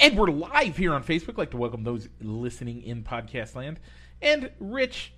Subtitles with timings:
[0.00, 1.38] And we're live here on Facebook.
[1.38, 3.78] like to welcome those listening in podcast land.
[4.20, 5.12] And Rich,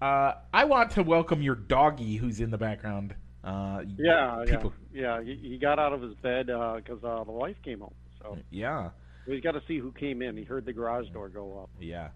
[0.00, 3.14] uh, I want to welcome your doggy who's in the background.
[3.44, 4.72] Uh, yeah, people...
[4.92, 5.22] yeah, yeah.
[5.22, 7.94] He, he got out of his bed because uh, uh, the wife came home.
[8.20, 8.90] So yeah,
[9.26, 10.36] we got to see who came in.
[10.36, 11.70] He heard the garage door go up.
[11.80, 12.08] Yeah.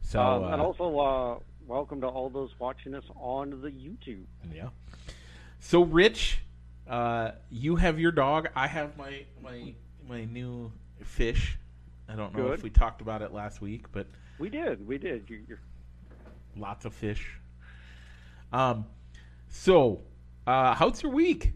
[0.00, 4.24] So um, and uh, also uh, welcome to all those watching us on the YouTube.
[4.54, 4.68] Yeah.
[5.60, 6.40] So Rich,
[6.88, 8.48] uh, you have your dog.
[8.56, 9.74] I have my my
[10.08, 10.72] my new
[11.06, 11.58] fish.
[12.08, 12.58] I don't know Good.
[12.58, 14.06] if we talked about it last week, but
[14.38, 14.86] we did.
[14.86, 15.24] We did.
[15.28, 15.58] You,
[16.56, 17.38] lots of fish.
[18.52, 18.86] Um,
[19.48, 20.02] so
[20.46, 21.52] uh, how's your week?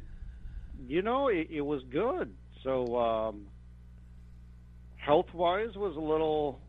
[0.87, 2.33] You know, it, it was good.
[2.63, 3.47] So um,
[4.97, 6.61] health wise was a little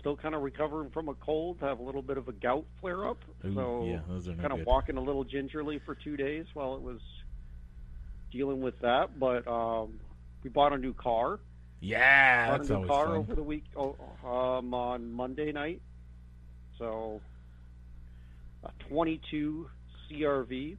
[0.00, 2.64] still kind of recovering from a cold, to have a little bit of a gout
[2.80, 3.18] flare up.
[3.44, 4.66] Ooh, so yeah, those are kind of good.
[4.66, 7.00] walking a little gingerly for two days while it was
[8.30, 9.18] dealing with that.
[9.18, 9.98] But um,
[10.44, 11.40] we bought a new car.
[11.80, 13.16] Yeah, that's a new always car fun.
[13.16, 15.82] over the week oh, um, on Monday night.
[16.78, 17.20] So
[18.64, 19.68] a 22
[20.10, 20.76] CRV.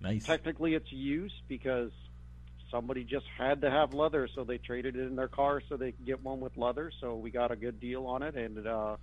[0.00, 0.24] Nice.
[0.24, 1.90] Technically, it's used because
[2.70, 5.92] somebody just had to have leather, so they traded it in their car so they
[5.92, 6.90] could get one with leather.
[7.00, 8.96] So we got a good deal on it, and it uh,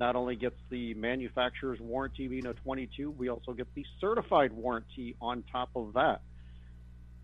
[0.00, 5.16] not only gets the manufacturer's warranty being a 22, we also get the certified warranty
[5.20, 6.22] on top of that.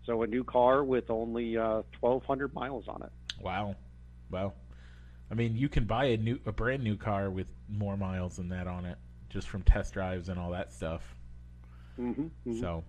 [0.05, 3.11] So a new car with only uh, 1,200 miles on it.
[3.41, 3.75] Wow,
[4.31, 4.53] wow.
[5.31, 8.49] I mean, you can buy a new, a brand new car with more miles than
[8.49, 8.97] that on it,
[9.29, 11.03] just from test drives and all that stuff.
[11.99, 12.59] Mm-hmm, mm-hmm.
[12.59, 12.83] So,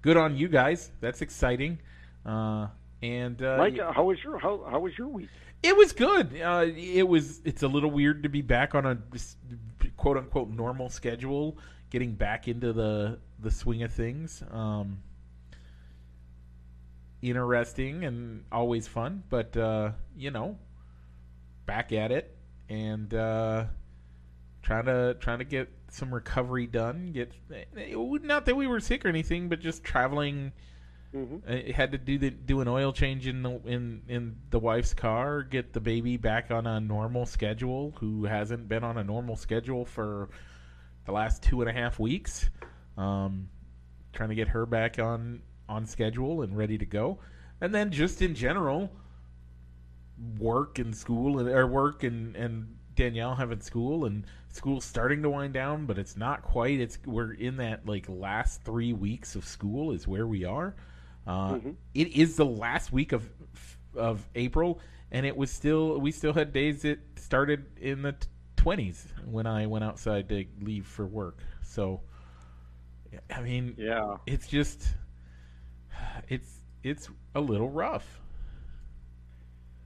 [0.00, 0.90] good on you guys.
[1.00, 1.78] That's exciting.
[2.24, 2.68] Uh,
[3.02, 5.28] and uh, Mike, uh, how was your how, how was your week?
[5.62, 6.40] It was good.
[6.40, 7.40] Uh, it was.
[7.44, 8.98] It's a little weird to be back on a
[9.96, 11.58] quote unquote normal schedule,
[11.90, 14.42] getting back into the the swing of things.
[14.50, 14.98] Um,
[17.30, 20.58] interesting and always fun, but uh, you know,
[21.66, 22.36] back at it
[22.68, 23.64] and uh,
[24.62, 27.12] trying to trying to get some recovery done.
[27.12, 27.32] Get
[28.22, 30.52] not that we were sick or anything, but just traveling.
[31.14, 31.48] Mm-hmm.
[31.48, 34.94] I had to do the do an oil change in the in in the wife's
[34.94, 37.94] car, get the baby back on a normal schedule.
[38.00, 40.28] Who hasn't been on a normal schedule for
[41.06, 42.50] the last two and a half weeks?
[42.96, 43.48] Um,
[44.12, 47.18] trying to get her back on on schedule and ready to go,
[47.60, 48.90] and then just in general,
[50.38, 55.30] work and school and or work and and Danielle having school and school's starting to
[55.30, 56.80] wind down, but it's not quite.
[56.80, 60.74] It's we're in that like last three weeks of school is where we are.
[61.26, 61.70] Uh, mm-hmm.
[61.94, 63.28] it is the last week of
[63.96, 64.80] of April,
[65.10, 68.14] and it was still we still had days that started in the
[68.56, 71.38] twenties when I went outside to leave for work.
[71.62, 72.02] So,
[73.34, 74.86] I mean, yeah, it's just
[76.28, 78.20] it's it's a little rough.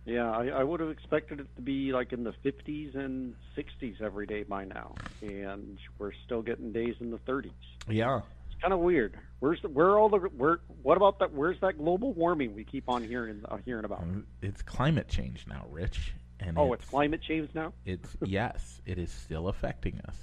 [0.04, 4.00] Yeah, I, I would have expected it to be like in the 50s and 60s
[4.00, 7.50] every day by now, and we're still getting days in the 30s.
[7.86, 9.18] Yeah, it's kind of weird.
[9.40, 10.60] Where's the, where all the where?
[10.82, 11.32] What about that?
[11.32, 14.02] Where's that global warming we keep on hearing uh, hearing about?
[14.40, 16.14] It's climate change now, Rich.
[16.40, 17.74] And oh, it's, it's climate change now.
[17.84, 20.16] It's yes, it is still affecting us.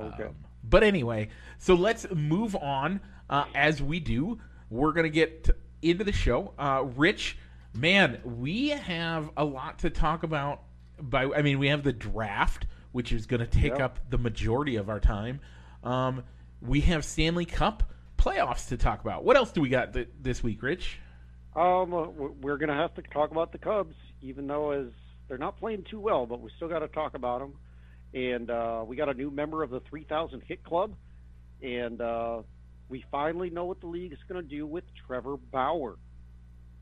[0.00, 0.24] Okay.
[0.24, 0.34] Um,
[0.64, 1.28] but anyway,
[1.58, 3.00] so let's move on.
[3.28, 5.50] Uh, as we do, we're gonna get
[5.82, 6.54] into the show.
[6.58, 7.36] Uh, Rich,
[7.74, 10.62] man, we have a lot to talk about.
[11.00, 13.80] By I mean, we have the draft, which is going to take Yep.
[13.80, 15.40] up the majority of our time.
[15.82, 16.24] Um,
[16.60, 19.24] we have Stanley Cup playoffs to talk about.
[19.24, 20.98] What else do we got th- this week, Rich?
[21.56, 24.88] Um, uh, we're going to have to talk about the Cubs, even though as
[25.28, 27.54] they're not playing too well, but we still got to talk about them.
[28.12, 30.94] And uh, we got a new member of the 3,000 Hit Club,
[31.62, 32.42] and uh,
[32.90, 35.96] we finally know what the league is going to do with Trevor Bauer.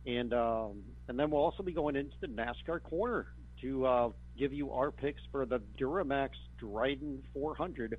[0.06, 3.26] And um, and then we'll also be going into the NASCAR corner
[3.60, 4.08] to uh,
[4.38, 6.30] give you our picks for the Duramax
[6.60, 7.98] Drydene 400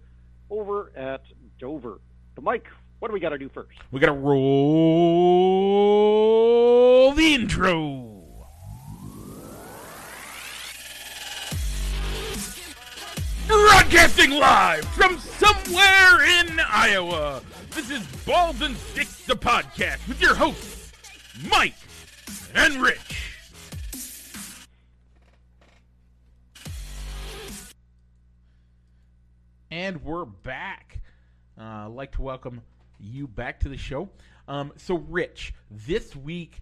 [0.50, 1.22] over at
[1.60, 2.02] Dover.
[2.36, 2.66] The Mike,
[2.98, 3.78] what do we got to do first?
[3.92, 4.34] We got to roll
[7.14, 8.16] the intro.
[13.48, 17.42] Broadcasting live from somewhere in Iowa.
[17.80, 20.92] This is Balls and Sticks, the podcast with your hosts,
[21.50, 21.76] Mike
[22.54, 23.38] and Rich.
[29.72, 31.00] And we're back.
[31.58, 32.62] Uh, I'd like to welcome
[33.00, 34.10] you back to the show.
[34.50, 36.62] Um, so, Rich, this week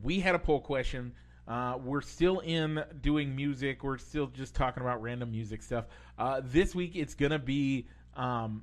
[0.00, 1.12] we had a poll question.
[1.48, 3.82] Uh, we're still in doing music.
[3.82, 5.86] We're still just talking about random music stuff.
[6.16, 8.62] Uh, this week it's going to be um,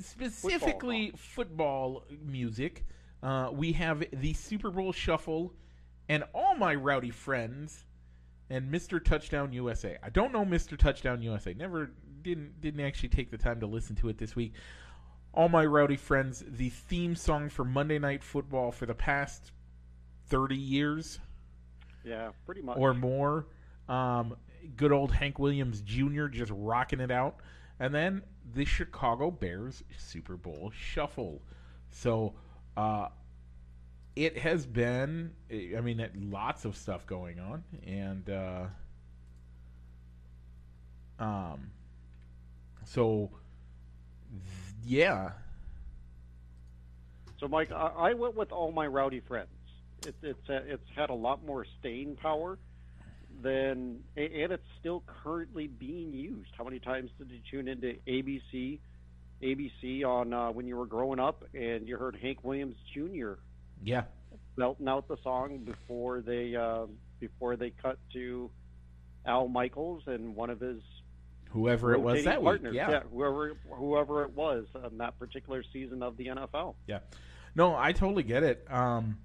[0.00, 2.84] specifically football, music.
[3.22, 5.52] Uh, we have the Super Bowl Shuffle
[6.08, 7.84] and all my rowdy friends
[8.50, 9.02] and Mr.
[9.02, 9.96] Touchdown USA.
[10.02, 10.76] I don't know Mr.
[10.76, 11.54] Touchdown USA.
[11.54, 11.92] Never
[12.22, 14.52] didn't didn't actually take the time to listen to it this week.
[15.32, 19.50] All my rowdy friends, the theme song for Monday Night Football for the past
[20.26, 21.18] 30 years
[22.04, 22.76] Yeah, pretty much.
[22.78, 23.46] or more.
[23.88, 24.36] Um,
[24.76, 26.26] good old Hank Williams Jr.
[26.28, 27.36] just rocking it out.
[27.80, 31.40] And then the Chicago Bears Super Bowl Shuffle.
[31.90, 32.34] So
[32.76, 33.08] uh,
[34.16, 37.64] it has been, I mean, lots of stuff going on.
[37.86, 38.66] And uh,
[41.18, 41.70] um,
[42.84, 43.30] so,
[44.84, 45.30] yeah.
[47.40, 49.48] So, Mike, I, I went with all my rowdy friends.
[50.06, 52.58] It, it's it's had a lot more staying power
[53.42, 56.50] than, and it's still currently being used.
[56.56, 58.78] How many times did you tune into ABC,
[59.42, 63.32] ABC on uh, when you were growing up, and you heard Hank Williams Jr.
[63.82, 64.04] Yeah.
[64.56, 66.86] belting out the song before they uh,
[67.20, 68.50] before they cut to
[69.26, 70.80] Al Michaels and one of his
[71.50, 72.72] Whoever it was that partners.
[72.72, 72.76] week.
[72.76, 73.00] Yeah.
[73.12, 76.74] whoever whoever it was on that particular season of the NFL.
[76.86, 76.98] Yeah.
[77.54, 78.66] No, I totally get it.
[78.68, 79.18] Um,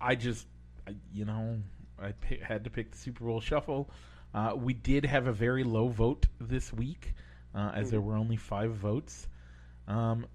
[0.00, 0.46] I just,
[0.88, 1.58] I, you know,
[2.00, 3.90] I had to pick the Super Bowl Shuffle.
[4.32, 7.14] Uh, we did have a very low vote this week,
[7.54, 9.28] uh, as there were only five votes.
[9.86, 10.26] Um,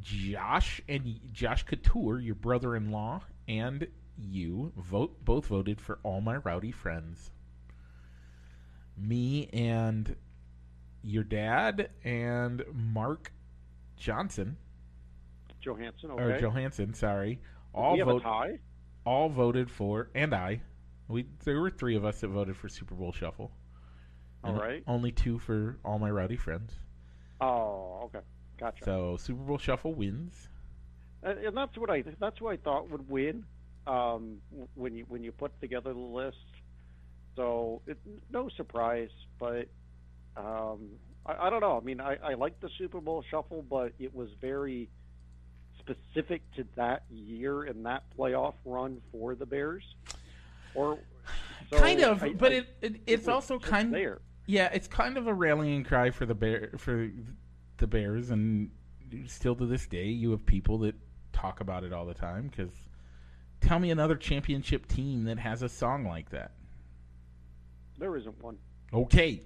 [0.00, 3.86] Josh and Josh Couture, your brother-in-law, and
[4.16, 7.30] you vote both voted for all my rowdy friends.
[8.96, 10.16] Me and
[11.02, 13.32] your dad and Mark
[13.96, 14.56] Johnson
[15.62, 16.22] Johansson, okay.
[16.22, 16.40] or.
[16.40, 17.40] Johansson, sorry,
[17.72, 18.58] all have vote, a tie.
[19.06, 20.60] all voted for, and I.
[21.12, 23.52] We there were three of us that voted for Super Bowl Shuffle.
[24.42, 24.82] All right.
[24.88, 26.72] Only two for all my rowdy friends.
[27.40, 28.24] Oh, okay,
[28.58, 28.84] gotcha.
[28.84, 30.48] So Super Bowl Shuffle wins.
[31.22, 33.44] and, and that's what I that's what I thought would win
[33.86, 34.38] um,
[34.74, 36.36] when you when you put together the list.
[37.36, 37.98] So it,
[38.30, 39.68] no surprise, but
[40.36, 40.88] um,
[41.26, 41.78] I, I don't know.
[41.80, 44.88] I mean, I, I like the Super Bowl Shuffle, but it was very
[45.78, 49.84] specific to that year and that playoff run for the Bears.
[50.74, 50.98] Or
[51.70, 54.20] so kind of, I- but I- it, it it's was also kind there.
[54.46, 57.10] Yeah, it's kind of a rallying cry for the bear for
[57.78, 58.70] the Bears, and
[59.26, 60.94] still to this day, you have people that
[61.32, 62.48] talk about it all the time.
[62.48, 62.72] Because
[63.60, 66.52] tell me another championship team that has a song like that.
[67.98, 68.58] There isn't one.
[68.92, 69.42] Okay,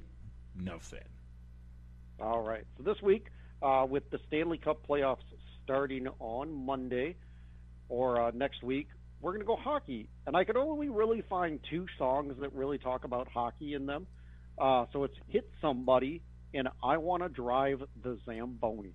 [0.58, 1.04] enough said.
[2.18, 2.64] All right.
[2.78, 3.26] So this week,
[3.62, 5.18] uh, with the Stanley Cup playoffs
[5.62, 7.16] starting on Monday
[7.90, 8.88] or uh, next week,
[9.20, 10.08] we're going to go hockey.
[10.26, 14.06] And I could only really find two songs that really talk about hockey in them.
[14.58, 16.22] Uh, so it's Hit Somebody
[16.54, 18.94] and I Want to Drive the Zamboni.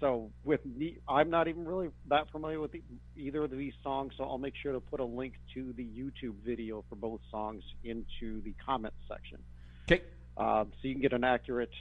[0.00, 2.82] So with me, I'm not even really that familiar with the,
[3.16, 6.36] either of these songs, so I'll make sure to put a link to the YouTube
[6.44, 9.38] video for both songs into the comments section
[9.84, 10.02] Okay,
[10.38, 11.72] um, so you can get an accurate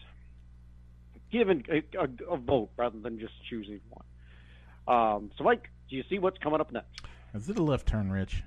[1.32, 4.06] given a, a, a vote rather than just choosing one.
[4.88, 7.02] Um, so, Mike, do you see what's coming up next?
[7.34, 8.44] Is it a left turn, Rich?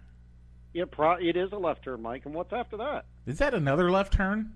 [0.75, 3.05] It, pro- it is a left turn, Mike, and what's after that?
[3.27, 4.53] Is that another left turn?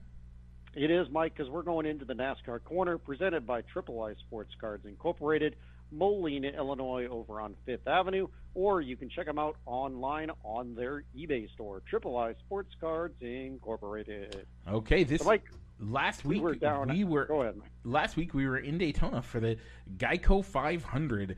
[0.75, 4.55] It is, Mike, because we're going into the NASCAR corner presented by Triple I Sports
[4.61, 5.57] Cards Incorporated,
[5.91, 11.05] Moline, Illinois, over on Fifth Avenue, or you can check them out online on their
[11.17, 14.47] eBay store, Triple I Sports Cards Incorporated.
[14.69, 15.45] Okay, this So, Mike,
[15.81, 16.89] last we week were down.
[16.89, 17.71] we were Go ahead, Mike.
[17.85, 19.57] last week we were in Daytona for the
[19.97, 21.37] Geico 500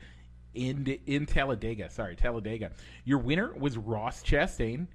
[0.53, 1.89] in in Talladega.
[1.89, 2.71] Sorry, Talladega.
[3.05, 4.87] Your winner was Ross Chastain.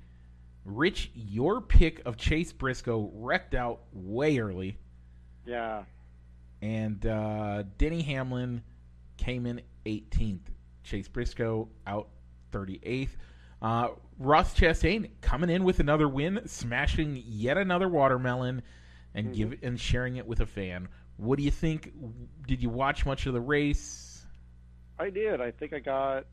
[0.65, 4.79] Rich, your pick of Chase Briscoe wrecked out way early,
[5.45, 5.85] Yeah,
[6.63, 8.63] and uh, Denny Hamlin
[9.19, 10.47] came in 18th.
[10.83, 12.09] Chase Briscoe out
[12.53, 13.11] 38th.
[13.61, 18.63] Uh, Ross Chastain coming in with another win, smashing yet another watermelon,
[19.15, 20.89] and give and sharing it with a fan.
[21.17, 21.93] What do you think?
[22.47, 24.14] Did you watch much of the race?
[24.99, 25.41] I did.
[25.41, 26.25] I think I got.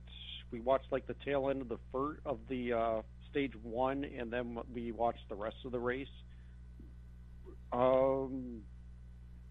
[0.51, 4.31] We watched like the tail end of the fir- of the uh, stage one, and
[4.31, 6.07] then we watched the rest of the race.
[7.71, 8.61] Um,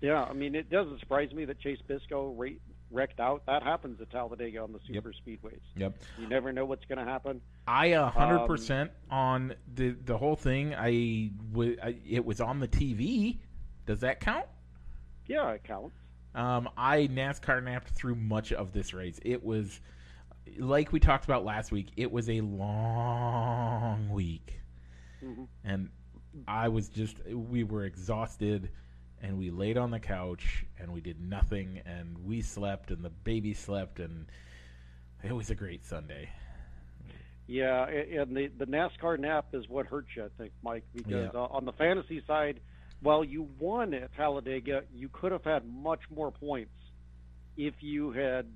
[0.01, 2.49] yeah, I mean, it doesn't surprise me that Chase Briscoe ra-
[2.91, 3.45] wrecked out.
[3.47, 5.61] That happens at Talladega on the super speedways.
[5.77, 5.97] Yep.
[6.19, 7.41] You never know what's going to happen.
[7.67, 10.75] I a hundred percent on the the whole thing.
[10.75, 13.39] I, w- I it was on the TV.
[13.87, 14.47] Does that count?
[15.27, 15.95] Yeah, it counts.
[16.35, 19.19] Um, I NASCAR napped through much of this race.
[19.25, 19.81] It was
[20.59, 21.89] like we talked about last week.
[21.97, 24.61] It was a long week,
[25.23, 25.49] Mhm.
[25.65, 25.91] and
[26.47, 28.71] I was just we were exhausted,
[29.21, 33.11] and we laid on the couch and we did nothing, and we slept, and the
[33.11, 34.27] baby slept, and
[35.23, 36.31] it was a great Sunday.
[37.49, 41.41] Yeah, and the the NASCAR nap is what hurts you, I think, Mike, because Yeah.
[41.41, 42.61] uh, on the fantasy side,
[43.03, 46.73] while you won at Talladega, you could have had much more points
[47.57, 48.47] if you had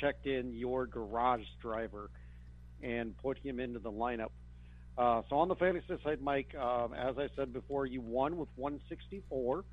[0.00, 2.10] checked in your garage driver
[2.82, 4.30] and put him into the lineup.
[4.98, 8.48] Uh, so on the fantasy side, Mike, um, as I said before, you won with
[8.56, 9.64] 164.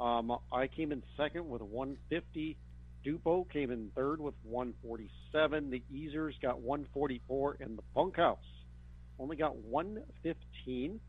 [0.00, 2.56] Um, I came in second with 150.
[3.04, 5.70] Dupo came in third with 147.
[5.70, 8.38] The Easers got 144, and the Bunkhouse
[9.18, 11.00] only got 115.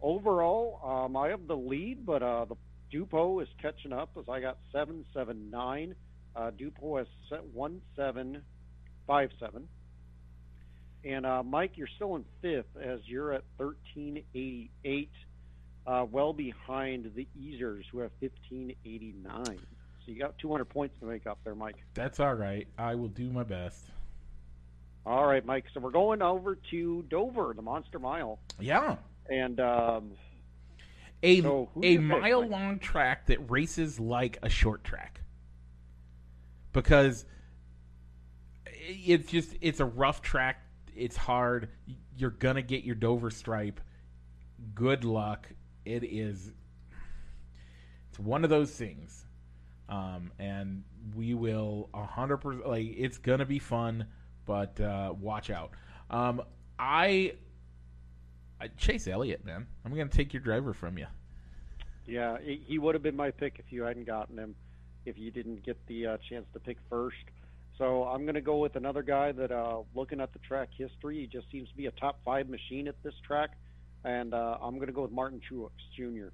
[0.00, 2.56] Overall, um, I have the lead, but uh, the
[2.92, 5.94] Dupo is catching up as I got 779.
[6.36, 9.68] Uh, Dupo has set 1757.
[11.04, 15.10] And uh, Mike, you're still in fifth as you're at 1388,
[15.86, 19.44] uh, well behind the Easers who have 1589.
[19.44, 19.54] So
[20.06, 21.76] you got 200 points to make up there, Mike.
[21.94, 22.66] That's all right.
[22.78, 23.84] I will do my best.
[25.06, 25.64] All right, Mike.
[25.72, 28.96] So we're going over to Dover, the Monster Mile, Yeah.
[29.28, 30.12] And um,
[31.22, 35.20] A So, a you pick, mile long track that races like a short track.
[36.72, 37.24] Because
[38.66, 40.62] it's just it's a rough track.
[40.94, 41.68] It's hard.
[42.16, 43.80] You're gonna get your Dover stripe.
[44.74, 45.48] Good luck.
[45.84, 46.52] It is.
[48.10, 49.24] It's one of those things,
[49.88, 52.66] um, and we will a hundred percent.
[52.68, 54.06] Like it's gonna be fun,
[54.44, 55.72] but uh, watch out.
[56.10, 56.42] Um,
[56.78, 57.34] I,
[58.60, 59.66] I Chase Elliott, man.
[59.84, 61.06] I'm gonna take your driver from you.
[62.06, 64.54] yeah, he he would have been my pick if you hadn't gotten him,
[65.06, 67.16] if you didn't get the uh, chance to pick first.
[67.78, 71.20] So I'm going to go with another guy that, uh, looking at the track history,
[71.20, 73.50] he just seems to be a top five machine at this track,
[74.04, 76.30] and uh, I'm going to go with Martin Truex Jr.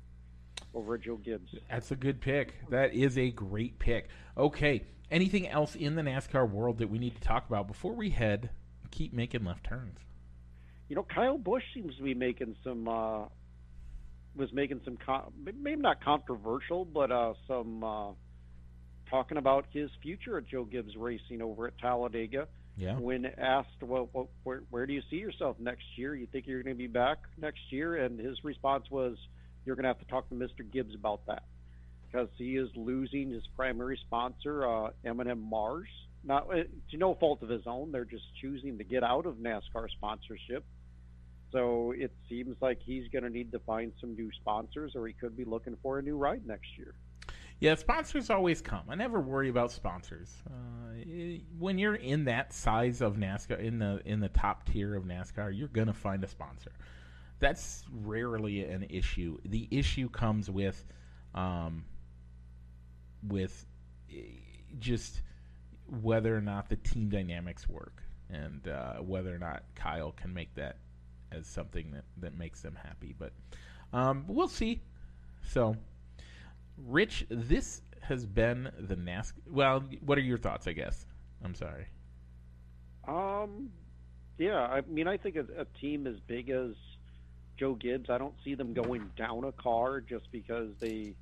[0.73, 1.55] over at Joe Gibbs.
[1.71, 2.55] That's a good pick.
[2.71, 4.09] That is a great pick.
[4.39, 4.85] Okay.
[5.11, 8.49] Anything else in the NASCAR world that we need to talk about before we head
[8.91, 9.99] keep making left turns?
[10.89, 13.25] You know, Kyle Busch seems to be making some uh,
[14.37, 18.11] was making some con- maybe not controversial, but uh, some uh,
[19.11, 22.49] talking about his future at Joe Gibbs Racing over at Talladega.
[22.77, 22.99] Yeah.
[22.99, 26.15] When asked, well, what, where, where do you see yourself next year?
[26.15, 28.05] You think you're going to be back next year?
[28.05, 29.17] And his response was,
[29.65, 30.69] you're going to have to talk to Mr.
[30.71, 31.45] Gibbs about that
[32.11, 35.89] because he is losing his primary sponsor, uh, M&M Mars.
[36.25, 37.93] Not uh, to no fault of his own.
[37.93, 40.65] They're just choosing to get out of NASCAR sponsorship.
[41.55, 45.13] So it seems like he's going to need to find some new sponsors, or he
[45.13, 46.95] could be looking for a new ride next year.
[47.61, 48.83] Yeah, sponsors always come.
[48.89, 50.35] I never worry about sponsors.
[50.49, 51.05] Uh,
[51.57, 55.57] when you're in that size of NASCAR, in the in the top tier of NASCAR,
[55.57, 56.73] you're gonna find a sponsor.
[57.39, 59.39] That's rarely an issue.
[59.45, 60.85] The issue comes with,
[61.37, 61.85] um,
[63.29, 63.65] with
[64.13, 64.23] eh,
[64.81, 65.23] just
[66.03, 70.53] whether or not the team dynamics work, and uh, whether or not Kyle can make
[70.57, 70.79] that
[71.33, 73.15] as something that that makes them happy.
[73.19, 73.33] But
[73.93, 74.83] um, we'll see.
[75.49, 75.77] So.
[76.77, 79.33] Rich, this has been the NASCAR.
[79.49, 80.67] Well, what are your thoughts?
[80.67, 81.07] I guess.
[81.43, 81.87] I'm sorry.
[83.07, 83.71] Um,
[84.39, 86.71] yeah, I mean, I think a, a team as big as
[87.59, 91.15] Joe Gibbs, I don't see them going down a car just because they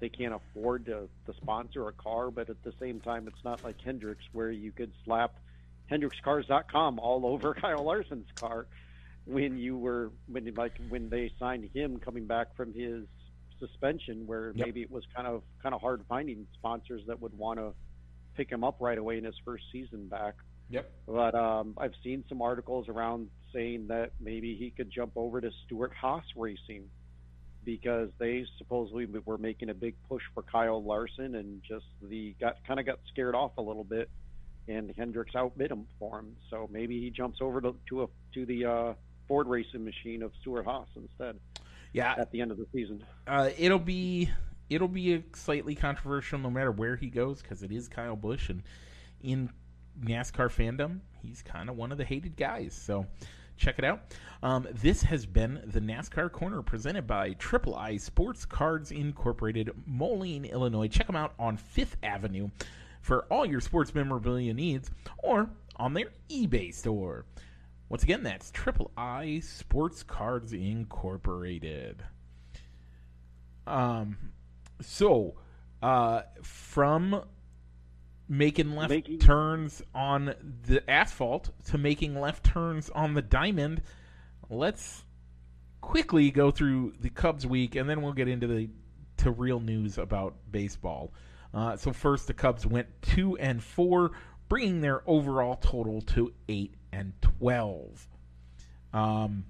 [0.00, 2.30] they can't afford to, to sponsor a car.
[2.30, 5.38] But at the same time, it's not like Hendricks where you could slap
[5.90, 8.66] HendricksCars.com all over Kyle Larson's car
[9.26, 13.04] when you were when like when they signed him coming back from his
[13.58, 14.66] suspension, where Yep.
[14.66, 17.72] maybe it was kind of kind of hard finding sponsors that would want to
[18.36, 20.34] pick him up right away in his first season back.
[20.70, 20.90] Yep.
[21.06, 25.50] But um, I've seen some articles around saying that maybe he could jump over to
[25.64, 26.84] Stewart Haas Racing
[27.64, 32.56] because they supposedly were making a big push for Kyle Larson and just the got
[32.66, 34.10] kind of got scared off a little bit,
[34.68, 36.36] and Hendricks outbid him for him.
[36.50, 38.94] So maybe he jumps over to to, a, to the uh,
[39.28, 41.38] Ford racing machine of Stewart Haas instead
[41.92, 42.14] Yeah.
[42.18, 43.04] at the end of the season.
[43.26, 44.30] Uh, it'll be
[44.70, 48.48] it'll be a slightly controversial no matter where he goes because it is Kyle Busch
[48.48, 48.62] and
[49.22, 49.50] in
[50.02, 52.74] NASCAR fandom he's kind of one of the hated guys.
[52.74, 53.06] So
[53.56, 54.14] check it out.
[54.42, 60.44] Um, this has been the NASCAR Corner presented by Triple I Sports Cards Incorporated, Moline,
[60.44, 60.88] Illinois.
[60.88, 62.50] Check them out on Fifth Avenue
[63.00, 67.24] for all your sports memorabilia needs, or on their eBay store.
[67.94, 72.02] Once again, that's Triple I Sports Cards Incorporated.
[73.68, 74.16] Um,
[74.80, 75.36] so,
[75.80, 77.22] uh, from
[78.28, 80.34] making left Making- turns on
[80.64, 83.80] the asphalt to making left turns on the diamond,
[84.50, 85.04] let's
[85.80, 88.70] quickly go through the Cubs week, and then we'll get into the
[89.18, 91.12] to real news about baseball.
[91.52, 94.10] Uh, so first, the Cubs went two and four,
[94.48, 98.06] bringing their overall total to eight and twelve.
[98.92, 99.44] Um,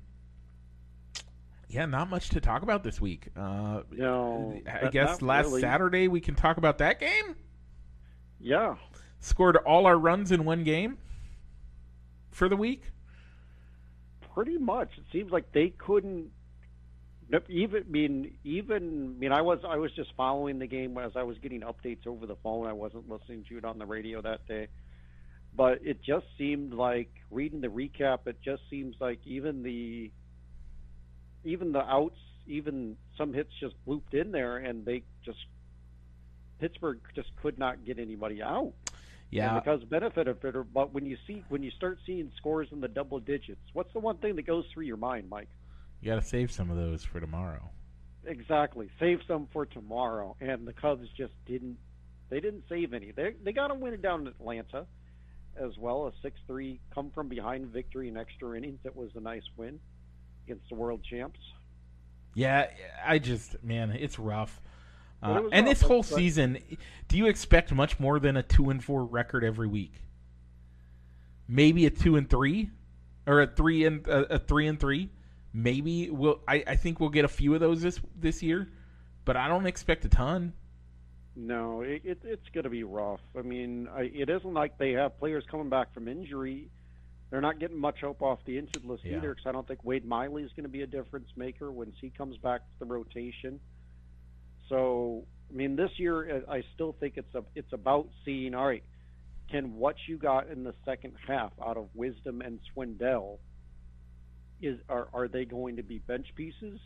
[1.68, 3.28] yeah, not much to talk about this week.
[3.36, 5.60] Uh, No, I guess last really.
[5.60, 7.36] Saturday we can talk about that game.
[8.40, 8.76] Yeah,
[9.20, 10.98] Scored all our runs in one game
[12.30, 12.82] for the week.
[14.34, 14.90] pretty much.
[14.98, 16.30] It seems like they couldn't
[17.48, 21.12] even I mean even I mean I was I was just following the game as
[21.16, 22.66] I was getting updates over the phone.
[22.66, 24.68] I wasn't listening to it on the radio that day.
[25.56, 30.10] But it just seemed like reading the recap it just seems like even the
[31.44, 35.38] even the outs even some hits just looped in there and they just
[36.60, 38.72] Pittsburgh just could not get anybody out.
[39.30, 42.68] Yeah, And because benefit of it, but when you see when you start seeing scores
[42.70, 45.48] in the double digits, what's the one thing that goes through your mind, Mike?
[46.00, 47.70] you got to save some of those for tomorrow.
[48.26, 48.90] Exactly.
[49.00, 50.36] Save some for tomorrow.
[50.40, 51.78] And the Cubs just didn't.
[52.30, 53.10] They didn't save any.
[53.10, 54.86] They they got a win down in Atlanta,
[55.56, 58.78] as well a six three come from behind victory in extra innings.
[58.84, 59.78] That was a nice win
[60.46, 61.38] against the world champs.
[62.34, 62.68] Yeah,
[63.04, 64.60] I just man, it's rough.
[65.22, 66.58] Uh, it and rough, this whole but- season,
[67.08, 69.94] do you expect much more than a two and four record every week?
[71.46, 72.70] Maybe a two and three,
[73.26, 75.10] or a three and a, a three and three.
[75.52, 76.40] Maybe we'll.
[76.48, 78.68] I, I think we'll get a few of those this this year,
[79.24, 80.54] but I don't expect a ton.
[81.36, 83.20] No, it, it, it's going to be rough.
[83.36, 86.68] I mean, I, it isn't like they have players coming back from injury.
[87.30, 89.16] They're not getting much hope off the injured list Yeah.
[89.16, 91.96] either because I don't think Wade Miley is going to be a difference maker once
[92.00, 93.58] he comes back to the rotation.
[94.68, 98.54] So, I mean, this year I still think it's a, it's about seeing.
[98.54, 98.84] All right,
[99.50, 103.38] can what you got in the second half out of Wisdom and Schwindel
[104.62, 106.78] is are are they going to be bench pieces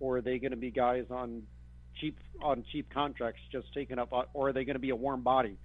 [0.00, 1.42] or are they going to be guys on
[2.00, 5.22] cheap on cheap contracts just taken up, or are they going to be a warm
[5.22, 5.56] body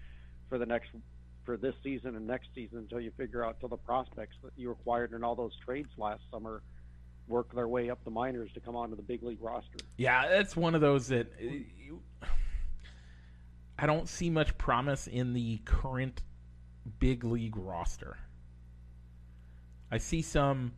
[0.50, 0.90] for the next
[1.46, 4.72] for this season and next season until you figure out till the prospects that you
[4.72, 6.62] acquired in all those trades last summer
[7.27, 9.77] work their way up the minors to come onto the big league roster.
[9.98, 12.01] Yeah, that's one of those that uh, you,
[13.77, 16.22] I don't see much promise in the current
[17.00, 18.18] big league roster.
[19.92, 20.74] I see some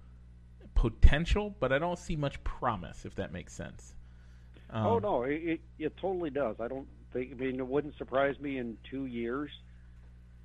[0.75, 3.05] potential, but I don't see much promise.
[3.05, 3.94] If that makes sense.
[4.69, 6.55] Um, oh no, it, it it totally does.
[6.59, 7.31] I don't think.
[7.31, 9.51] I mean, it wouldn't surprise me in two years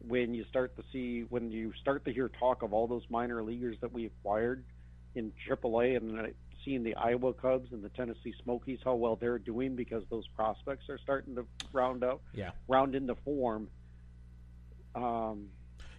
[0.07, 3.43] when you start to see when you start to hear talk of all those minor
[3.43, 4.65] leaguers that we acquired
[5.15, 6.33] in AAA and
[6.65, 10.89] seeing the Iowa Cubs and the Tennessee Smokies how well they're doing because those prospects
[10.89, 12.51] are starting to round up, Yeah.
[12.69, 13.69] round into form.
[14.95, 15.49] Um,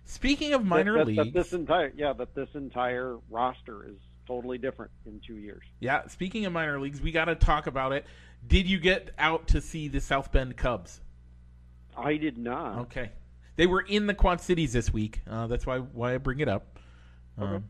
[0.05, 3.97] Speaking of minor that, that, leagues, that this entire yeah, that this entire roster is
[4.31, 5.63] totally different in two years.
[5.79, 6.07] yeah.
[6.07, 8.05] Speaking of minor leagues, we got to talk about it.
[8.45, 11.01] Did you get out to see the South Bend Cubs?
[11.95, 12.79] I did not.
[12.79, 13.11] Okay.
[13.57, 15.21] They were in the Quad Cities this week.
[15.29, 16.79] Uh, that's why why I bring it up.
[17.37, 17.65] Um,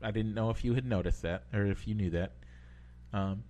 [0.00, 2.32] I didn't know if you had noticed that or if you knew that.
[3.12, 3.44] Um,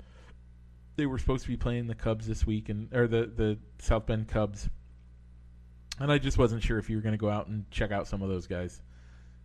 [0.97, 4.07] they were supposed to be playing the Cubs this week and or the the South
[4.07, 4.69] Bend Cubs,
[6.01, 8.07] and I just wasn't sure if you were going to go out and check out
[8.09, 8.83] some of those guys.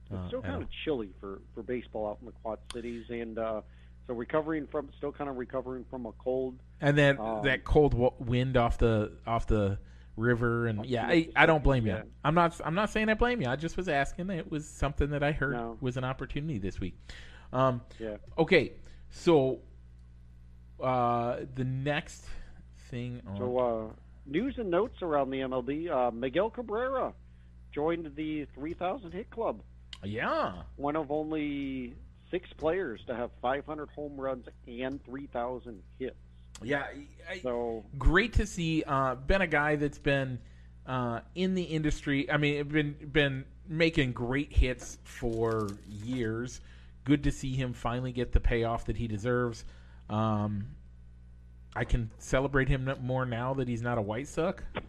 [0.10, 3.38] It's Uh, still kind of chilly for, for baseball out in the Quad Cities, and
[3.38, 3.62] uh,
[4.08, 6.56] so recovering from still kind of recovering from a cold.
[6.82, 9.78] and then um, that cold w- wind off the off the
[10.16, 13.40] river and yeah I, I don't blame you i'm not i'm not saying i blame
[13.40, 15.78] you i just was asking it was something that i heard No.
[15.80, 16.98] was an opportunity this week
[17.54, 18.18] um Yeah.
[18.36, 18.74] okay
[19.12, 19.60] so
[20.82, 22.26] uh the next
[22.90, 23.94] thing on, So uh,
[24.26, 25.90] news and notes around the MLB.
[25.92, 27.14] Uh, Miguel Cabrera
[27.74, 29.62] joined the 3,000 hit club.
[30.04, 30.54] Yeah.
[30.76, 31.96] One of only
[32.30, 36.16] six players to have 500 home runs and 3,000 hits.
[36.62, 36.86] yeah
[37.30, 40.40] I, So great to see uh been a guy that's been
[40.86, 46.60] uh in the industry i mean been been making great hits for years.
[47.06, 49.64] Good to see him finally get the payoff that he deserves.
[50.10, 50.68] Um
[51.76, 54.64] i can celebrate him more now that he's not a white sox.
[54.76, 54.84] um,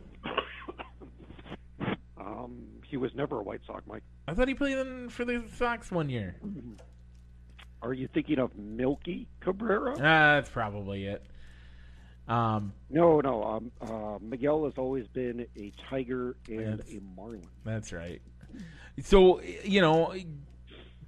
[2.88, 4.02] he was never a White Sox, Mike.
[4.26, 6.36] i thought he played in, for the sox one year
[7.82, 9.92] Are you thinking of Melky Cabrera?
[9.92, 11.24] ah, that's probably it
[12.28, 13.42] um No, no.
[13.42, 17.46] Um, uh, Miguel has always been a Tiger and a Marlin.
[17.64, 18.20] That's right.
[19.00, 20.14] So you know,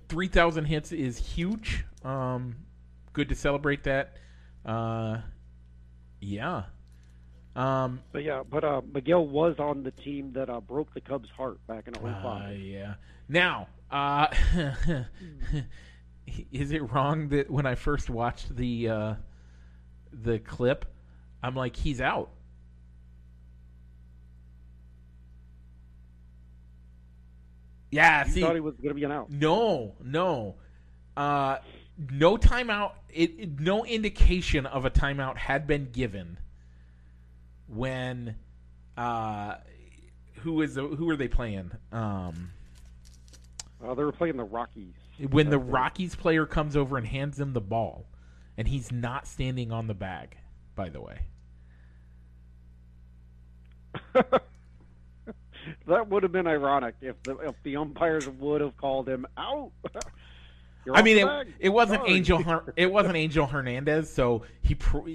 [0.08, 1.84] three thousand hits is huge.
[2.04, 2.56] Um,
[3.12, 4.16] good to celebrate that.
[4.64, 5.18] Uh,
[6.20, 6.62] yeah.
[7.56, 11.28] Um, But yeah, but uh, Miguel was on the team that uh, broke the Cubs'
[11.36, 12.58] heart back in uh, 05.
[12.60, 12.94] yeah.
[13.28, 14.28] Now, uh,
[16.52, 19.14] is it wrong that when I first watched the uh,
[20.12, 20.84] the clip,
[21.42, 22.30] I'm like, he's out.
[27.90, 29.30] Yeah, You see, thought he was going to be an out.
[29.30, 30.54] no, no,
[31.16, 31.58] uh,
[31.98, 32.92] no timeout.
[33.12, 36.38] It, it- no indication of a timeout had been given
[37.74, 38.36] when.
[38.96, 39.54] Uh,
[40.42, 41.70] who is the, who are they playing?
[41.92, 42.50] Um,
[43.84, 44.94] Uh, they were playing the Rockies.
[45.30, 48.06] when the Rockies player comes over and hands him the ball,
[48.56, 50.36] and he's not standing on the bag.
[50.74, 51.20] By the way,
[55.86, 59.72] that would have been ironic if the if the umpires would have called him out.
[60.92, 62.14] I mean, it, it wasn't Sorry.
[62.14, 62.42] Angel.
[62.42, 64.10] Her- it wasn't Angel Hernandez.
[64.10, 65.10] So he, pr-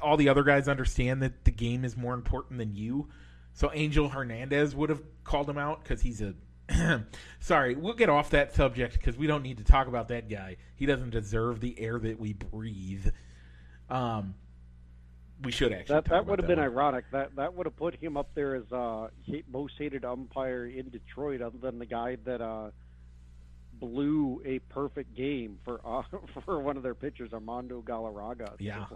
[0.00, 3.08] all the other guys understand that the game is more important than you.
[3.54, 6.34] So Angel Hernandez would have called him out because he's a.
[7.40, 10.56] Sorry, we'll get off that subject because we don't need to talk about that guy.
[10.76, 13.08] He doesn't deserve the air that we breathe.
[13.90, 14.34] Um,
[15.42, 15.96] we should actually.
[15.96, 16.68] That that would have been one.
[16.68, 17.04] ironic.
[17.10, 19.08] That that would have put him up there as uh
[19.50, 22.70] most hated umpire in Detroit, other than the guy that uh
[23.74, 26.02] blew a perfect game for uh,
[26.44, 28.54] for one of their pitchers, Armando Galarraga.
[28.58, 28.86] Yeah.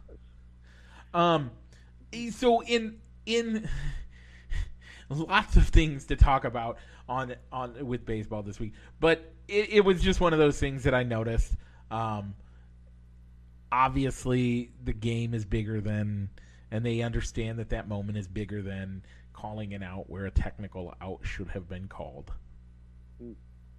[1.15, 1.51] Um,
[2.31, 3.69] so in in
[5.09, 9.81] lots of things to talk about on on with baseball this week, but it, it
[9.85, 11.55] was just one of those things that I noticed.
[11.91, 12.35] Um,
[13.71, 16.31] obviously, the game is bigger than,
[16.71, 20.95] and they understand that that moment is bigger than calling an out where a technical
[21.01, 22.33] out should have been called.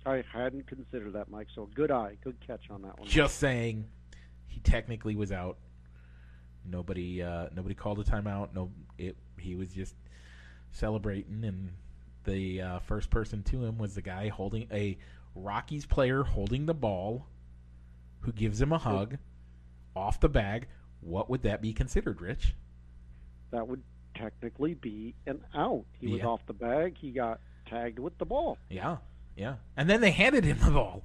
[0.06, 1.48] I hadn't considered that, Mike.
[1.54, 3.08] So good eye, good catch on that one.
[3.08, 3.86] Just saying,
[4.48, 5.58] he technically was out.
[6.70, 8.54] Nobody, uh, nobody called a timeout.
[8.54, 9.16] No, it.
[9.40, 9.96] He was just
[10.72, 11.72] celebrating, and
[12.26, 14.98] the uh, first person to him was the guy holding a
[15.36, 17.28] Rockies player holding the ball,
[18.22, 19.18] who gives him a hug
[19.96, 20.68] off the bag.
[21.02, 22.56] What would that be considered, Rich?
[23.52, 23.82] that would
[24.16, 25.86] technically be an out.
[26.00, 26.98] He was off the bag.
[26.98, 28.58] He got tagged with the ball.
[28.70, 28.98] Yeah,
[29.36, 29.56] yeah.
[29.76, 31.04] And then they handed him the ball.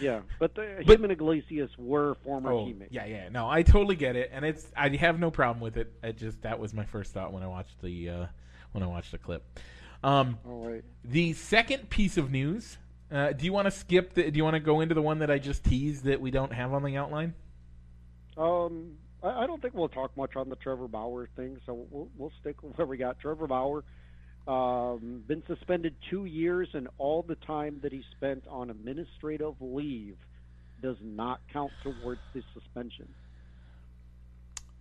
[0.00, 2.92] Yeah, but, the, But- him and Iglesias were former Oh, teammates.
[2.92, 3.28] yeah, yeah.
[3.28, 5.92] No, I totally get it, and it's I have no problem with it.
[6.02, 8.26] I just that was my first thought when I watched the uh,
[8.72, 9.58] when I watched the clip.
[10.04, 10.84] Um, All right.
[11.04, 12.78] the second piece of news.
[13.10, 14.12] Uh, do you want to skip?
[14.14, 16.30] The, do you want to go into the one that I just teased that we
[16.30, 17.34] don't have on the outline?
[18.36, 22.08] Um, I, I don't think we'll talk much on the Trevor Bauer thing, so we'll
[22.16, 23.18] we'll stick with where we got.
[23.18, 23.84] Trevor Bauer,
[24.48, 30.16] um, been suspended two years, and all the time that he spent on administrative leave
[30.80, 33.08] does not count towards the suspension.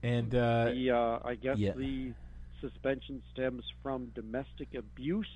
[0.04, 1.74] And uh, The uh, I guess yeah.
[1.76, 2.14] the
[2.62, 5.28] suspension stems from domestic abuse.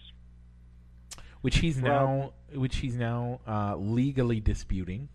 [1.42, 5.10] which he's From- now, which he's now uh, legally disputing.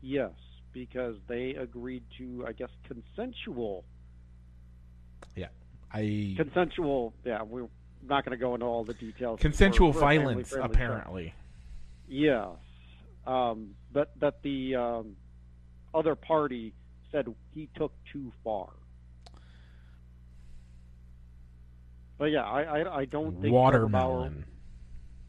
[0.00, 0.32] Yes,
[0.72, 3.84] because they agreed to, I guess, consensual
[5.34, 5.48] Yeah,
[5.92, 7.12] I consensual.
[7.24, 7.42] Yeah,
[8.06, 9.40] we're not going to go into all the details.
[9.40, 11.34] consensual We're- we're violence, apparently.
[12.08, 12.48] Yes,
[13.26, 15.16] um, but that the um,
[15.92, 16.72] other party
[17.10, 18.68] said he took too far.
[22.18, 24.44] But yeah, I I, I don't think Watermelon.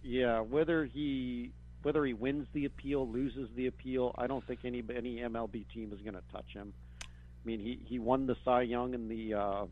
[0.04, 4.84] Yeah, whether he whether he wins the appeal, loses the appeal, I don't think any
[4.96, 6.74] any MLB team is going to touch him.
[7.02, 7.08] I
[7.44, 9.66] mean, he he won the Cy Young in the uh,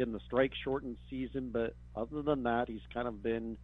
[0.00, 3.56] in the strike shortened season, but other than that, he's kind of been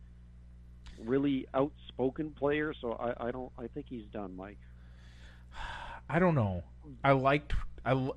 [0.99, 2.75] really outspoken player.
[2.81, 4.59] So I, I don't I think he's done, Mike.
[6.09, 6.63] I don't know.
[7.03, 8.11] I liked I,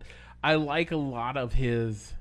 [0.43, 2.13] I like a lot of his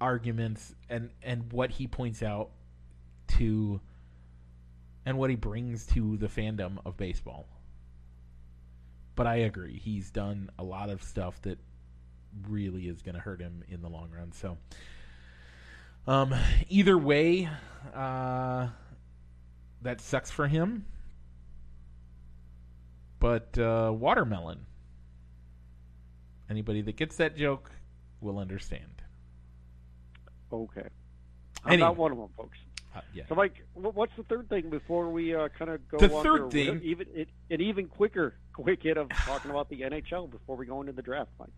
[0.00, 2.50] arguments and and what he points out
[3.38, 3.80] to
[5.04, 7.46] and what he brings to the fandom of baseball.
[9.14, 11.58] But I agree, he's done a lot of stuff that
[12.48, 14.32] really is going to hurt him in the long run.
[14.32, 14.58] So
[16.06, 16.34] um
[16.68, 17.48] either way,
[17.94, 18.68] uh
[19.82, 20.84] that sucks for him.
[23.18, 24.66] But uh, watermelon.
[26.50, 27.70] Anybody that gets that joke
[28.20, 29.02] will understand.
[30.52, 30.82] Okay,
[31.64, 31.88] I'm Anyway.
[31.88, 32.58] not one of them, folks.
[32.94, 33.22] Uh, yeah.
[33.28, 36.50] So, Mike, what's the third thing before we uh, kind of go The on third
[36.50, 40.66] thing- even it, an even quicker quick hit of talking about the NHL before we
[40.66, 41.48] go into the draft, Mike.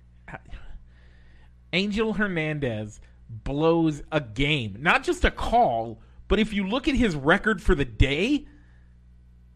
[1.73, 7.17] Angel Hernandez blows a game, not just a call, but if you look at his
[7.17, 8.47] record for the day,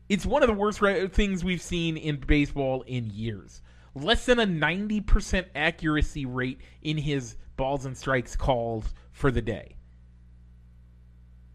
[0.08, 3.62] it's one of the worst re- things we've seen in baseball in years.
[3.94, 9.76] Less than a 90% accuracy rate in his balls and strikes calls for the day.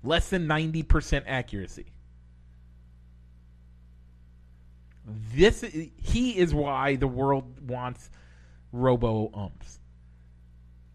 [0.03, 1.93] Less than 90% accuracy.
[5.05, 5.61] This
[5.97, 8.09] he is why the world wants
[8.73, 9.79] robo umps.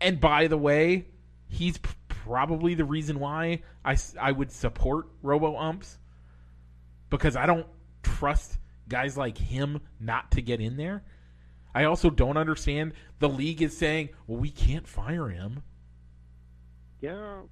[0.00, 1.06] And by the way,
[1.48, 5.98] he's p- probably the reason why I, I would support robo umps
[7.08, 7.66] because I don't
[8.02, 11.02] trust guys like him not to get in there.
[11.74, 15.62] I also don't understand the league is saying, well, we can't fire him.
[17.00, 17.42] Yeah,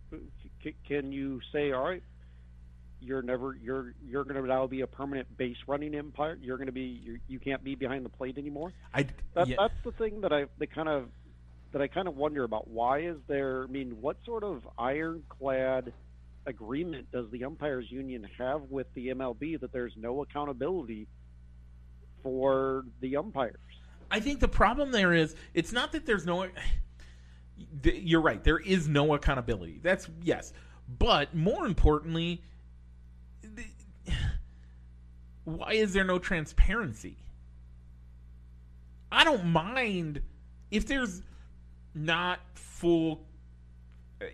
[0.87, 2.03] can you say, all right,
[3.01, 6.39] you're never you're you're going to now be a permanent base running empire.
[6.41, 8.73] You're going to be you're, you can't be behind the plate anymore.
[8.95, 11.09] I That, yeah, That's the thing that I that kind of
[11.73, 12.69] that I kind of wonder about.
[12.69, 13.65] Why is there?
[13.65, 15.93] I mean, what sort of ironclad
[16.47, 21.09] agreement does the umpires union have with the MLB that there's no accountability
[22.23, 23.57] for the umpires?
[24.11, 26.49] I think the problem there is it's not that there's no.
[27.83, 28.43] You're right.
[28.43, 29.81] There is no accountability.
[29.83, 30.53] That's yes,
[30.99, 32.43] but more importantly,
[35.45, 37.17] why is there no transparency?
[39.11, 40.21] I don't mind
[40.71, 41.23] if there's
[41.95, 43.27] not full.
[44.21, 44.27] Uh,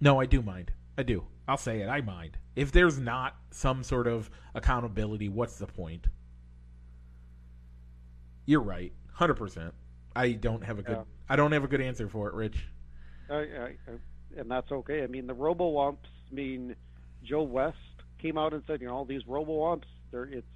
[0.00, 0.72] no, I do mind.
[0.96, 1.24] I do.
[1.48, 1.88] I'll say it.
[1.88, 5.28] I mind if there's not some sort of accountability.
[5.28, 6.06] What's the point?
[8.46, 9.74] You're right, hundred percent.
[10.14, 10.96] I don't have a good.
[10.96, 11.04] Yeah.
[11.28, 12.66] I don't have a good answer for it, Rich.
[13.30, 13.76] I, I, I,
[14.36, 15.02] and that's okay.
[15.02, 15.78] I mean, the robo.
[15.78, 15.92] I
[16.30, 16.76] mean,
[17.22, 17.76] Joe West
[18.22, 20.46] came out and said, you know, all these robo umps, they're it's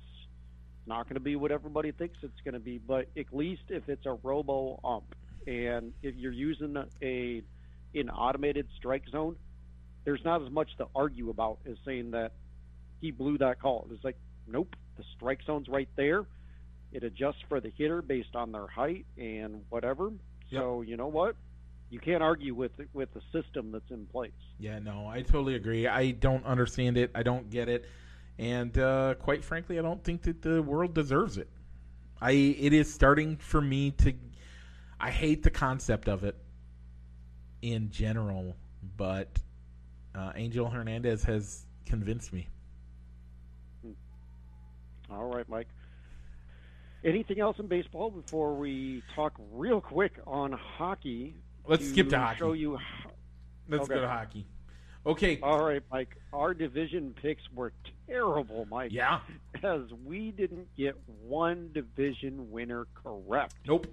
[0.87, 2.79] not going to be what everybody thinks it's going to be.
[2.79, 5.14] But at least if it's a robo ump,
[5.46, 7.42] and if you're using a, a
[7.94, 9.37] an automated strike zone,
[10.05, 12.33] there's not as much to argue about as saying that
[13.00, 13.88] he blew that call.
[13.92, 16.24] It's like, nope, the strike zone's right there.
[16.92, 20.11] It adjusts for the hitter based on their height and whatever.
[20.52, 21.37] So you know what?
[21.90, 24.33] You can't argue with with the system that's in place.
[24.59, 25.87] Yeah, no, I totally agree.
[25.87, 27.11] I don't understand it.
[27.14, 27.85] I don't get it,
[28.38, 31.49] and uh, quite frankly, I don't think that the world deserves it.
[32.20, 34.14] I it is starting for me to.
[34.99, 36.37] I hate the concept of it
[37.62, 38.57] in general,
[38.96, 39.38] but
[40.14, 42.49] uh, Angel Hernandez has convinced me.
[45.11, 45.68] All right, Mike.
[47.05, 51.37] Anything else in baseball before we talk real quick on hockey?
[51.68, 52.38] Let's skip to hockey.
[52.38, 52.79] Show you.
[53.68, 53.94] Let's Okay.
[53.94, 54.46] go to hockey.
[55.05, 55.40] Okay.
[55.40, 56.16] All right, Mike.
[56.33, 57.72] Our division picks were
[58.07, 58.92] terrible, Mike.
[58.92, 59.20] yeah.
[59.62, 63.55] As we didn't get one division winner correct.
[63.66, 63.87] Nope.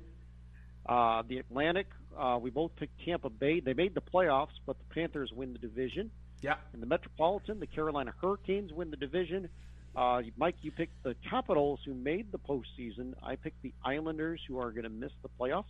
[0.85, 3.59] Uh, the Atlantic, uh, we both picked Tampa Bay.
[3.59, 6.11] They made the playoffs, but the Panthers win the division.
[6.41, 6.55] Yeah.
[6.73, 9.47] In the Metropolitan, the Carolina Hurricanes win the division.
[9.95, 13.13] Uh, Mike, you picked the Capitals, who made the postseason.
[13.23, 15.65] I picked the Islanders, who are going to miss the playoffs.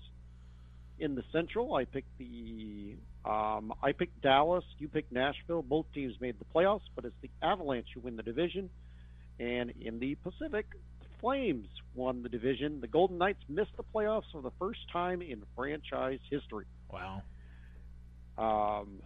[1.00, 4.64] In the Central, I picked the um, I picked Dallas.
[4.78, 5.62] You picked Nashville.
[5.62, 8.70] Both teams made the playoffs, but it's the Avalanche who win the division.
[9.40, 10.66] And in the Pacific,
[11.00, 12.82] the Flames won the division.
[12.82, 17.22] The Golden Knights missed the playoffs for the first time in franchise history Wow.
[18.38, 19.00] um,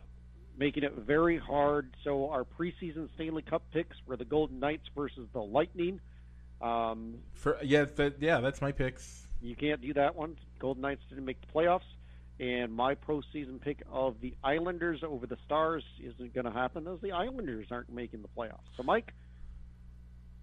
[0.58, 1.94] making it very hard.
[2.04, 6.00] So our preseason Stanley Cup picks were the Golden Knights versus the Lightning.
[6.62, 9.27] Um, For yeah, that, yeah, that's my picks.
[9.42, 10.38] You can't do that one.
[10.60, 11.82] Golden Knights didn't make the playoffs.
[12.40, 17.00] And my postseason pick of the Islanders over the Stars isn't going to happen as
[17.02, 18.62] the Islanders aren't making the playoffs.
[18.76, 19.12] So, Mike,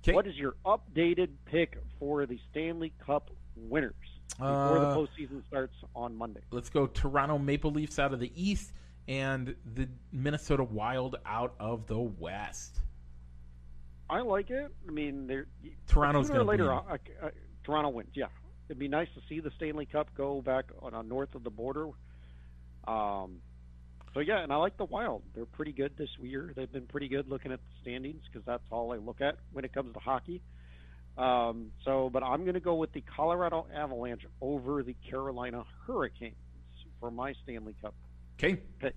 [0.03, 0.13] 'Kay.
[0.13, 3.95] what is your updated pick for the Stanley Cup winners
[4.31, 4.47] before
[4.79, 6.41] Uh, the postseason starts on Monday?
[6.51, 8.73] Let's go Toronto Maple Leafs out of the East
[9.07, 12.81] and the Minnesota Wild out of the West.
[14.11, 14.71] I like it.
[14.89, 15.47] I mean, they're
[15.87, 16.65] Toronto's going to later.
[16.65, 16.73] win.
[16.89, 17.31] Uh, uh,
[17.63, 18.11] Toronto wins.
[18.15, 18.27] Yeah,
[18.69, 21.51] it'd be nice to see the Stanley Cup go back on, on north of the
[21.51, 21.89] border.
[22.87, 23.41] Um,
[24.13, 25.23] so yeah, and I like the Wild.
[25.35, 26.53] They're pretty good this year.
[26.55, 29.65] They've been pretty good looking at the standings because that's all I look at when
[29.65, 30.41] it comes to hockey.
[31.17, 36.35] Um, so, but I'm going to go with the Colorado Avalanche over the Carolina Hurricanes
[37.01, 37.95] for my Stanley Cup
[38.39, 38.61] Okay.
[38.81, 38.97] Pick.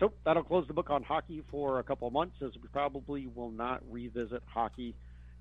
[0.00, 3.28] so that'll close the book on hockey for a couple of months, as we probably
[3.28, 4.96] will not revisit hockey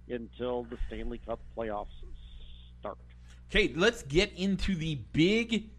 [0.08, 1.88] until the Stanley Cup playoffs
[2.80, 2.98] start.
[3.50, 5.70] Okay, let's get into the big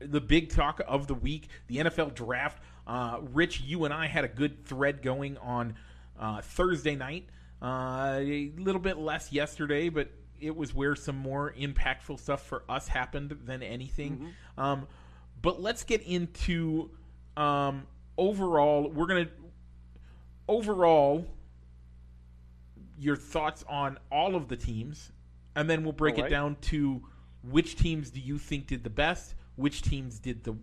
[0.00, 2.60] the big talk of the week, the NFL draft.
[2.86, 5.76] Uh, Rich, you and I had a good thread going on
[6.18, 7.28] uh, Thursday night.
[7.62, 12.64] Uh, a little bit less yesterday, but it was where some more impactful stuff for
[12.68, 14.34] us happened than anything.
[14.58, 14.88] Um,
[15.40, 16.90] but let's get into
[17.36, 17.86] um,
[18.18, 18.90] overall.
[18.90, 19.28] We're gonna
[20.48, 21.24] overall
[22.98, 25.12] your thoughts on all of the teams,
[25.56, 27.02] and then we'll break All it down to
[27.42, 30.56] which teams do you think did the best, which teams did the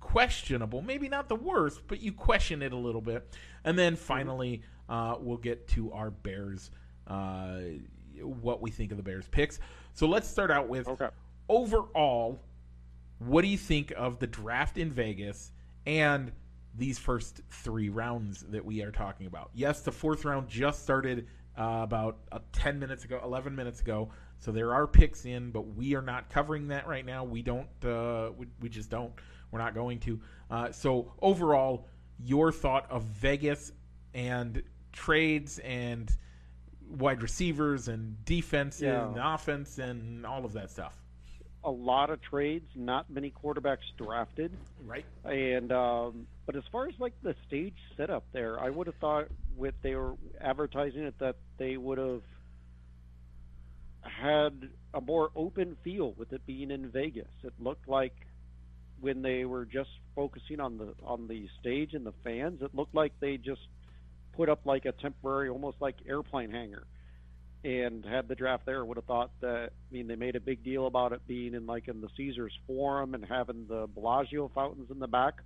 [0.00, 4.62] questionable, maybe not the worst, but you question it a little bit, and then finally
[4.88, 6.70] uh, we'll get to our Bears,
[7.06, 7.58] uh,
[8.20, 9.58] what we think of the Bears picks.
[9.94, 11.08] So let's start out with Okay.
[11.48, 12.40] overall.
[13.18, 15.52] What do you think of the draft in Vegas?
[15.86, 16.32] and
[16.76, 19.50] these first three rounds that we are talking about.
[19.54, 21.26] Yes, the fourth round just started
[21.58, 24.10] uh, about uh, 10 minutes ago, 11 minutes ago.
[24.38, 27.24] So there are picks in, but we are not covering that right now.
[27.24, 29.12] We don't, uh, we, we just don't.
[29.50, 30.20] We're not going to.
[30.50, 31.88] Uh, so overall,
[32.22, 33.72] your thought of Vegas
[34.14, 36.14] and trades and
[36.88, 39.08] wide receivers and defense Yeah.
[39.08, 40.96] and offense and all of that stuff.
[41.64, 44.52] A lot of trades, not many quarterbacks drafted.
[44.84, 45.04] Right?
[45.24, 49.26] And um, but as far as like the stage setup there, I would have thought
[49.56, 52.22] with they were advertising it that they would have
[54.08, 57.28] had a more open feel with it being in Vegas.
[57.42, 58.14] It looked like
[59.00, 62.94] when they were just focusing on the on the stage and the fans, it looked
[62.94, 63.60] like they just
[64.32, 66.86] put up like a temporary, almost like airplane hangar,
[67.64, 68.84] and had the draft there.
[68.84, 69.72] Would have thought that.
[69.90, 72.52] I mean, they made a big deal about it being in like in the Caesars
[72.66, 75.42] Forum and having the Bellagio fountains in the back.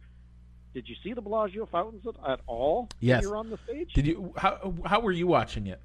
[0.72, 2.88] Did you see the Bellagio fountains at, at all?
[3.00, 3.22] Yes.
[3.22, 3.92] you were on the stage.
[3.92, 4.32] Did you?
[4.36, 5.80] How how were you watching it?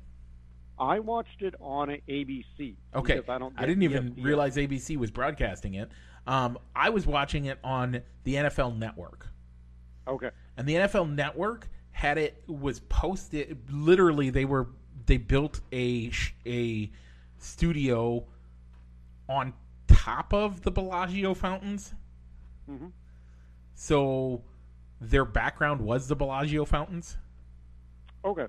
[0.77, 2.75] I watched it on ABC.
[2.93, 3.53] Okay, I don't.
[3.57, 4.23] I didn't even ESPN.
[4.23, 5.89] realize ABC was broadcasting it.
[6.27, 9.27] Um, I was watching it on the NFL Network,
[10.07, 10.31] Okay.
[10.57, 13.57] and the NFL Network had it was posted.
[13.71, 14.67] Literally, they were
[15.05, 16.11] they built a
[16.45, 16.91] a
[17.37, 18.25] studio
[19.29, 19.53] on
[19.87, 21.93] top of the Bellagio fountains.
[22.69, 22.91] Mhm.
[23.75, 24.43] So
[24.99, 27.17] their background was the Bellagio fountains.
[28.23, 28.47] Okay.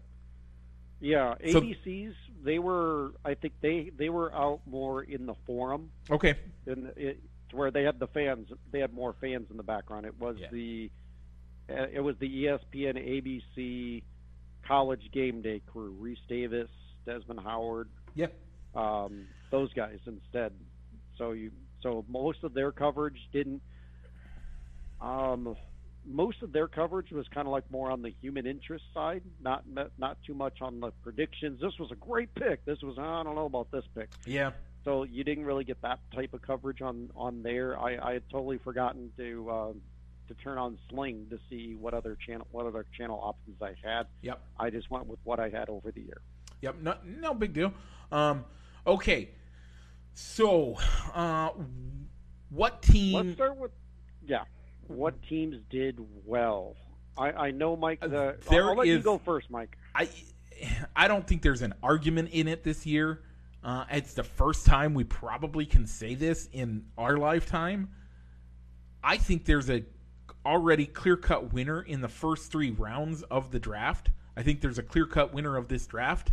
[1.00, 3.12] Yeah, So- ABC's they were.
[3.24, 7.70] I think they they were out more in the forum, Okay, And it, to where
[7.70, 8.48] they had the fans.
[8.70, 10.06] They had more fans in the background.
[10.06, 10.48] It was Yeah.
[10.50, 10.90] the
[11.68, 14.02] uh, it was the ESPN ABC
[14.66, 15.96] college game day crew.
[16.00, 16.70] Rece Davis,
[17.04, 18.26] Desmond Howard, yeah,
[18.74, 20.52] um, those guys instead.
[21.18, 21.50] So you
[21.82, 23.62] so most of their coverage didn't.
[25.00, 25.56] Um,
[26.06, 29.64] most of their coverage was kind of like more on the human interest side, not
[29.98, 31.60] not too much on the predictions.
[31.60, 32.64] This was a great pick.
[32.64, 34.10] This was I don't know about this pick.
[34.24, 34.52] yeah.
[34.84, 37.78] So you didn't really get that type of coverage on on there.
[37.78, 39.80] I, I had totally forgotten to um,
[40.28, 44.06] to turn on Sling to see what other channel what other channel options I had.
[44.22, 44.40] Yep.
[44.58, 46.20] I just went with what I had over the year.
[46.62, 47.72] Yep, no, no big deal.
[48.10, 48.44] Um,
[48.86, 49.30] okay,
[50.14, 50.76] so
[51.14, 51.50] uh,
[52.50, 53.14] what team?
[53.14, 53.72] Let's start with
[54.26, 54.44] yeah.
[54.88, 56.75] What teams did well?
[57.18, 58.01] I, I know Mike.
[58.01, 59.77] The, Uh, there I'll let you is- go first, Mike.
[59.94, 60.09] I
[60.96, 63.22] I don't think there's an argument in it this year.
[63.62, 67.90] Uh, it's the first time we probably can say this in our lifetime.
[69.03, 69.83] I think there's a
[70.44, 74.11] already clear cut winner in the first three rounds of the draft.
[74.37, 76.31] I think there's a clear cut winner of this draft,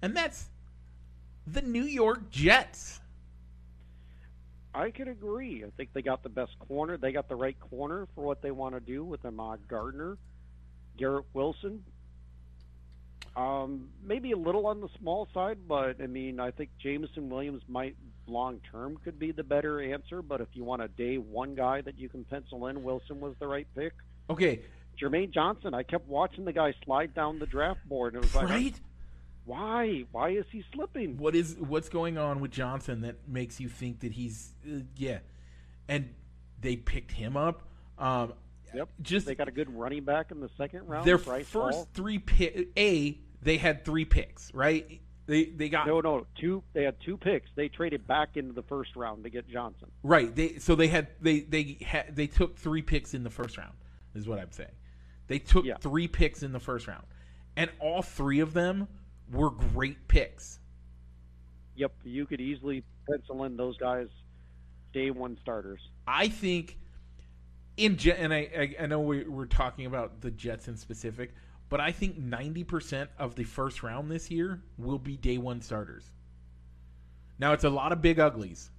[0.00, 0.48] and that's
[1.46, 3.00] the New York Jets.
[4.74, 5.64] I could agree.
[5.64, 6.96] I think they got the best corner.
[6.96, 10.18] They got the right corner for what they want to do with Ahmad Gardner,
[10.96, 11.84] Garrett Wilson.
[13.36, 17.62] Um, maybe a little on the small side, but I mean, I think Jameson Williams
[17.68, 20.22] might long term could be the better answer.
[20.22, 23.34] But if you want a day one guy that you can pencil in, Wilson was
[23.38, 23.92] the right pick.
[24.28, 24.62] Okay,
[25.00, 28.34] Jermaine Johnson, I kept watching the guy slide down the draft board, and it was
[28.34, 28.80] like, right?
[29.48, 30.04] Why?
[30.12, 31.16] Why is he slipping?
[31.18, 35.18] What is what's going on with Johnson that makes you think that he's uh, yeah?
[35.88, 36.10] And
[36.60, 37.62] they picked him up.
[37.98, 38.34] Um,
[38.74, 38.88] Yep.
[39.00, 41.06] Just They got a good running back in the second round.
[41.06, 41.46] their right?
[41.46, 41.88] first Hall.
[41.94, 42.68] three pick.
[42.76, 45.00] A they had three picks, right?
[45.24, 46.62] They they got No, no, two.
[46.74, 47.48] They had two picks.
[47.54, 49.90] They traded back into the first round to get Johnson.
[50.02, 50.34] right.
[50.34, 53.72] They so they had they they had they took three picks in the first round.
[54.14, 54.68] Is what I'm saying.
[55.28, 55.78] They took Yeah.
[55.80, 57.06] three picks in the first round,
[57.56, 58.86] and all three of them
[59.32, 60.58] were great picks.
[61.76, 64.08] Yep, you could easily pencil in those guys
[64.92, 65.80] day one starters.
[66.06, 66.78] I think
[67.76, 71.32] in and I, I, I know we, we're talking about the Jets in specific,
[71.68, 76.10] but I think 90% of the first round this year will be day one starters.
[77.38, 78.70] Now, it's a lot of big uglies.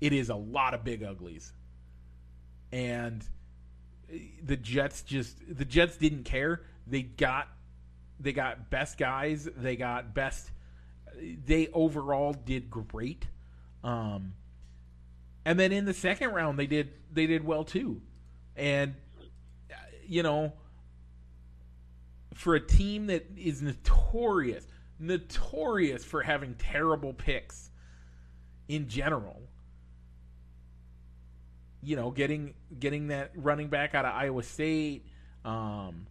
[0.00, 1.52] It is a lot of big uglies.
[2.72, 3.24] And
[4.42, 6.62] the Jets just, the Jets didn't care.
[6.86, 7.48] They got,
[8.20, 9.48] they got best guys.
[9.56, 10.50] They got best,
[11.44, 13.26] they overall did great.
[13.84, 14.34] Um,
[15.48, 18.02] and then in the second round they did they did well too
[18.54, 18.94] and
[20.06, 20.52] you know
[22.34, 24.66] for a team that is notorious
[24.98, 27.70] notorious for having terrible picks
[28.68, 29.40] in general
[31.82, 35.06] you know getting getting that running back out of Iowa State
[35.46, 36.06] um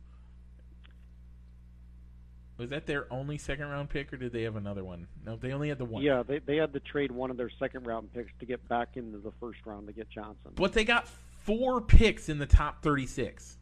[2.58, 5.51] was that their only second round pick or did they have another one no they
[5.51, 8.14] only had the one Yeah, they they had to trade one of their second round
[8.14, 10.51] picks to get back into the first round to get Johnson.
[10.55, 11.08] But they got
[11.43, 13.58] four picks in the top 36.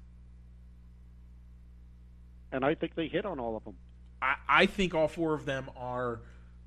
[2.52, 3.76] And I think they hit on all of them.
[4.22, 6.22] I, I think all four of them are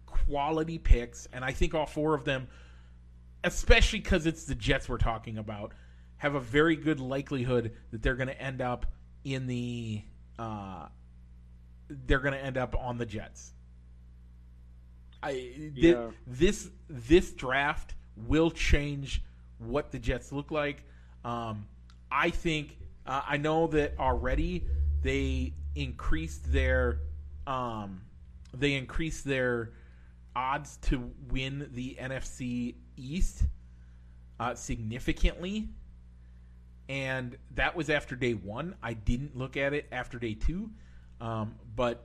[0.06, 2.48] quality picks, and I think all four of them,
[3.42, 5.72] especially because it's the Jets we're talking about,
[6.18, 8.86] have a very good likelihood that they're going to end up
[9.24, 10.02] in the.
[10.38, 10.86] Uh,
[11.88, 13.52] they're going to end up on the Jets.
[15.22, 16.10] I Yeah.
[16.26, 19.22] this this draft will change
[19.58, 20.84] what the Jets look like.
[21.24, 21.66] Um,
[22.10, 22.76] I think
[23.06, 24.66] uh, I know that already
[25.02, 27.00] they increased their
[27.46, 28.02] um,
[28.54, 29.72] they increased their
[30.36, 33.44] odds to win the NFC East
[34.38, 35.68] uh, significantly,
[36.88, 38.76] and that was after day one.
[38.82, 40.70] I didn't look at it after day two,
[41.20, 42.04] um, but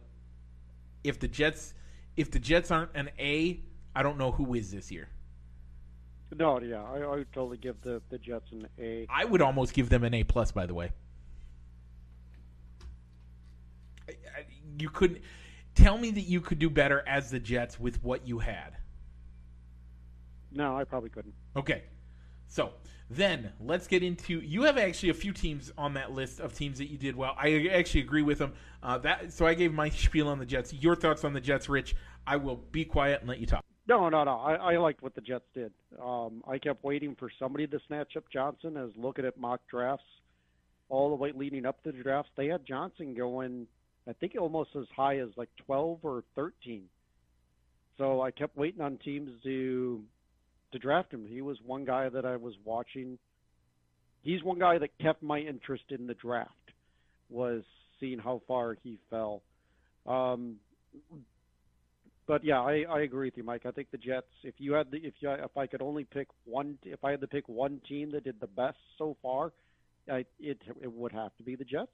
[1.03, 1.73] if the Jets
[2.15, 3.59] if the Jets aren't an A,
[3.95, 5.09] I don't know who is this year.
[6.35, 9.05] No, yeah, I, I would totally give the, the Jets an A.
[9.09, 10.51] I would almost give them an A plus.
[10.51, 10.91] By the way,
[14.09, 14.45] I- I-
[14.79, 15.21] you couldn't
[15.75, 18.77] tell me that you could do better as the Jets with what you had.
[20.51, 21.33] No, I probably couldn't.
[21.55, 21.83] Okay,
[22.53, 22.69] so
[23.09, 24.39] then let's get into.
[24.39, 27.33] You have actually a few teams on that list of teams that you did well.
[27.35, 28.53] I actually agree with them.
[28.83, 30.71] Uh, that so I gave my spiel on the Jets.
[30.71, 31.95] Your thoughts on the Jets, Rich?
[32.27, 33.65] I will be quiet and let you talk.
[33.87, 34.37] No, no, no.
[34.37, 35.73] I, I liked what the Jets did.
[35.99, 38.77] Um, I kept waiting for somebody to snatch up Johnson.
[38.77, 40.05] As looking at mock drafts,
[40.89, 43.65] all the way leading up to the drafts, they had Johnson going.
[44.07, 46.83] I think almost as high as like 12 or 13.
[47.97, 50.03] So I kept waiting on teams to
[50.73, 51.25] to draft him.
[51.25, 53.17] He was one guy that I was watching.
[54.21, 56.51] He's one guy that kept my interest in the draft.
[57.29, 57.63] Was
[57.99, 59.41] seeing how far he fell.
[60.05, 60.57] Um,
[62.27, 63.65] but yeah, I, I agree with you, Mike.
[63.65, 64.27] I think the Jets.
[64.43, 67.21] If you had the, if you, if I could only pick one, if I had
[67.21, 69.51] to pick one team that did the best so far,
[70.09, 71.91] I, it it would have to be the Jets.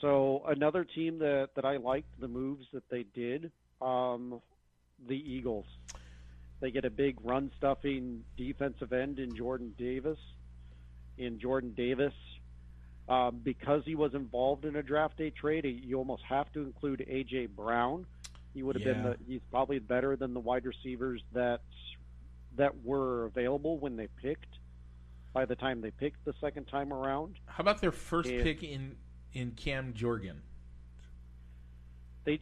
[0.00, 4.40] So another team that that I liked the moves that they did, um,
[5.08, 5.66] the Eagles.
[6.60, 10.18] They get a big run stuffing defensive end in Jordan Davis.
[11.18, 12.12] In Jordan Davis,
[13.08, 17.06] um, because he was involved in a draft day trade, you almost have to include
[17.10, 18.04] AJ Brown.
[18.52, 21.60] He would have been the, he's probably better than the wide receivers that
[22.56, 24.58] that were available when they picked.
[25.32, 28.42] By the time they picked the second time around, How about their first Yeah.
[28.42, 28.96] pick in
[29.32, 30.40] in Cam Jurgens?
[32.24, 32.40] they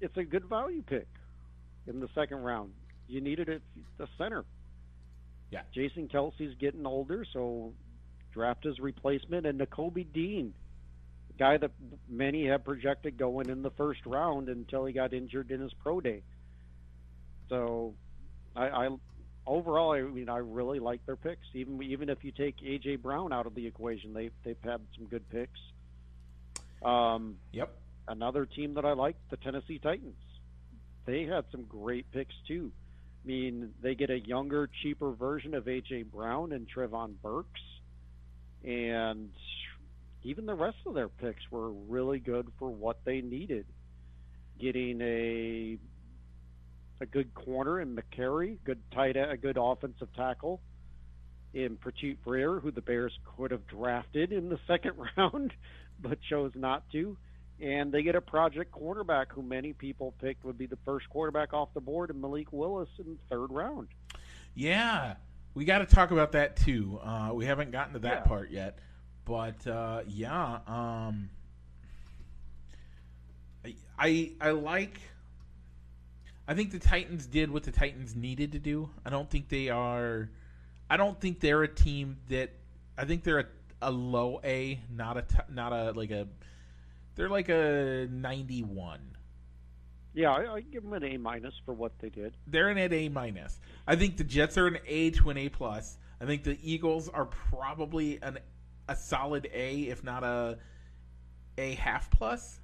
[0.00, 1.08] it's a good value pick
[1.86, 2.72] in the second round.
[3.08, 3.62] You needed it
[3.98, 4.44] the center.
[5.50, 5.62] Yeah.
[5.74, 7.72] Jason Kelce's getting older, so
[8.32, 10.52] draft his replacement and Nakobe Dean,
[11.38, 11.70] guy that
[12.08, 16.00] many have projected going in the first round until he got injured in his pro
[16.00, 16.22] day.
[17.48, 17.94] So,
[18.56, 18.88] I, I
[19.46, 21.46] overall, I mean, I really like their picks.
[21.52, 25.06] Even even if you take AJ Brown out of the equation, they they've had some
[25.06, 25.60] good picks.
[26.82, 27.70] Um, Yep.
[28.08, 30.16] another team that I like, the Tennessee Titans.
[31.06, 32.72] They had some great picks too.
[33.24, 37.60] Mean, they get a younger, cheaper version of AJ Brown and Treylon Burks,
[38.62, 39.30] and
[40.22, 43.66] even the rest of their picks were really good for what they needed.
[44.60, 45.78] Getting a
[47.00, 50.60] a good corner in McCreary, good tight, a good offensive tackle
[51.52, 55.52] in Petit Frere, who the Bears could have drafted in the second round,
[56.00, 57.16] but chose not to
[57.60, 61.52] and they get a project quarterback who many people picked would be the first quarterback
[61.52, 63.88] off the board, and Malik Willis in the third round.
[64.54, 65.14] Yeah,
[65.54, 66.98] we got to talk about that too.
[67.02, 68.28] Uh, we haven't gotten to that Yeah.
[68.28, 68.78] part yet,
[69.24, 71.30] but uh, yeah, um,
[73.64, 75.00] I, I I like.
[76.46, 78.90] I think the Titans did what the Titans needed to do.
[79.04, 80.28] I don't think they are.
[80.90, 82.50] I don't think they're a team that.
[82.96, 83.46] I think they're a,
[83.82, 86.28] a low A, not a not a like a.
[87.16, 89.16] They're like a ninety one.
[90.14, 92.36] Yeah, I, I give them an A minus for what they did.
[92.46, 93.58] they're an A minus.
[93.86, 95.98] I think the Jets are an A to an A plus.
[96.20, 98.38] I think the Eagles are probably an
[98.88, 100.58] a solid A, if not a
[101.58, 102.60] A half plus.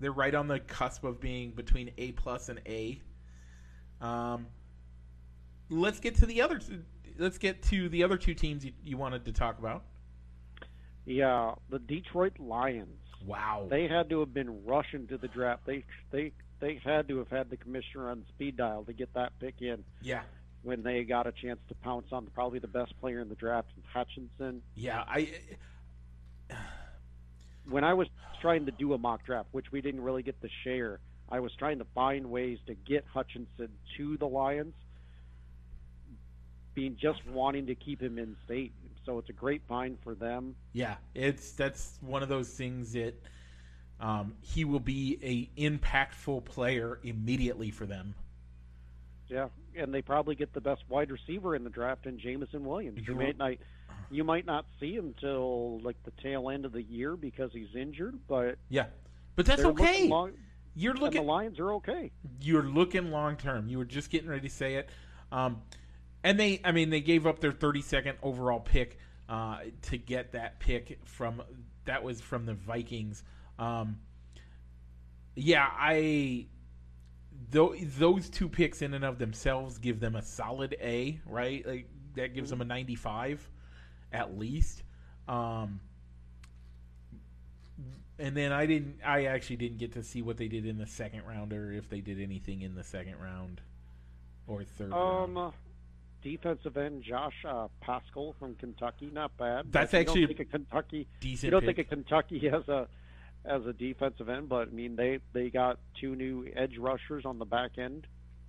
[0.00, 3.00] They're right on the cusp of being between A plus and A.
[4.00, 4.46] Um,
[5.70, 6.58] let's get to the other.
[6.58, 6.82] Two,
[7.16, 9.84] Let's get to the other two teams you, you wanted to talk about.
[11.06, 13.03] Yeah, the Detroit Lions.
[13.26, 13.66] Wow.
[13.70, 15.62] They had to have been rushing to the draft.
[15.66, 19.32] They they they had to have had the commissioner on speed dial to get that
[19.40, 20.22] pick in yeah.
[20.62, 23.68] when they got a chance to pounce on probably the best player in the draft,
[23.92, 24.62] Hutchinson.
[24.74, 25.02] Yeah.
[25.06, 25.30] I.
[27.68, 28.08] when I was
[28.40, 31.00] trying to do a mock draft, which we didn't really get to share,
[31.30, 34.74] I was trying to find ways to get Hutchinson to the Lions.
[36.74, 38.72] being just wanting to keep him in state.
[39.04, 40.54] So it's a great find for them.
[40.72, 43.14] Yeah, it's that's one of those things that
[44.00, 48.14] um, he will be a impactful player immediately for them.
[49.28, 53.06] Yeah, and they probably get the best wide receiver in the draft in Jameson Williams.
[53.06, 53.52] You might not,
[54.10, 57.74] you might not see him till like the tail end of the year because he's
[57.74, 58.86] injured, but yeah,
[59.36, 60.08] but that's okay.
[60.08, 60.32] Long,
[60.74, 61.22] you're looking.
[61.22, 62.10] the Lions are okay.
[62.40, 63.68] You're looking long term.
[63.68, 64.90] You were just getting ready to say it.
[65.32, 65.62] Um,
[66.24, 68.98] and they, I mean, they gave up their 32nd overall pick
[69.28, 71.42] uh, to get that pick from
[71.84, 73.22] that was from the Vikings.
[73.58, 73.98] Um,
[75.36, 76.46] yeah, I
[77.50, 81.64] those two picks in and of themselves give them a solid A, right?
[81.66, 83.48] Like that gives them a 95
[84.12, 84.82] at least.
[85.28, 85.80] Um,
[88.18, 89.00] and then I didn't.
[89.04, 91.88] I actually didn't get to see what they did in the second round, or if
[91.88, 93.60] they did anything in the second round
[94.46, 94.92] or third.
[94.92, 95.54] Um, round.
[96.24, 99.70] Defensive end Josh uh, Paschal from Kentucky, not bad.
[99.70, 101.06] That's actually a Kentucky.
[101.20, 101.44] Decent.
[101.44, 101.76] You don't pick.
[101.76, 102.88] think a Kentucky has a
[103.44, 107.38] as a defensive end, but I mean they they got two new edge rushers on
[107.38, 108.06] the back end.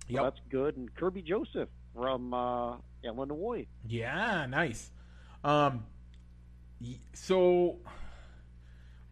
[0.08, 0.22] So yep.
[0.22, 0.76] that's good.
[0.76, 3.66] And Kerby Joseph from uh, Illinois.
[3.86, 4.90] Yeah, nice.
[5.44, 5.84] Um,
[7.12, 7.76] so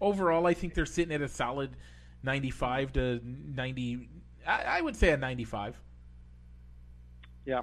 [0.00, 1.76] overall, I think they're sitting at a solid
[2.22, 4.08] ninety-five to ninety.
[4.46, 5.78] I, I would say a ninety-five.
[7.44, 7.60] Yeah,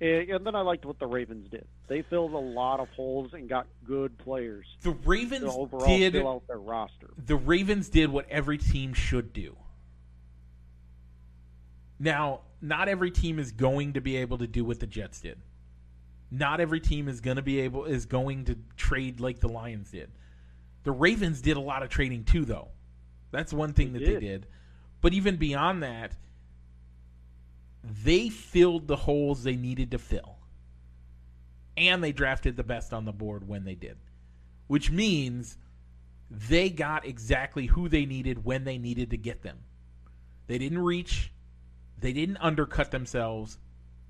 [0.00, 1.66] Eh, and then I liked what the Ravens did.
[1.88, 4.66] They filled a lot of holes and got good players.
[4.82, 7.08] The Ravens to overall did fill out their roster.
[7.24, 9.56] The Ravens did what every team should do.
[11.98, 15.38] Now, not every team is going to be able to do what the Jets did.
[16.30, 19.90] Not every team is going to be able is going to trade like the Lions
[19.90, 20.10] did.
[20.82, 22.68] The Ravens did a lot of trading too, though.
[23.30, 24.16] That's one thing they that did.
[24.16, 24.46] they did.
[25.00, 26.16] But even beyond that,
[28.04, 30.36] they filled the holes they needed to fill.
[31.76, 33.98] And they drafted the best on the board when they did.
[34.66, 35.58] Which means
[36.30, 39.58] they got exactly who they needed when they needed to get them.
[40.46, 41.32] They didn't reach,
[41.98, 43.58] they didn't undercut themselves.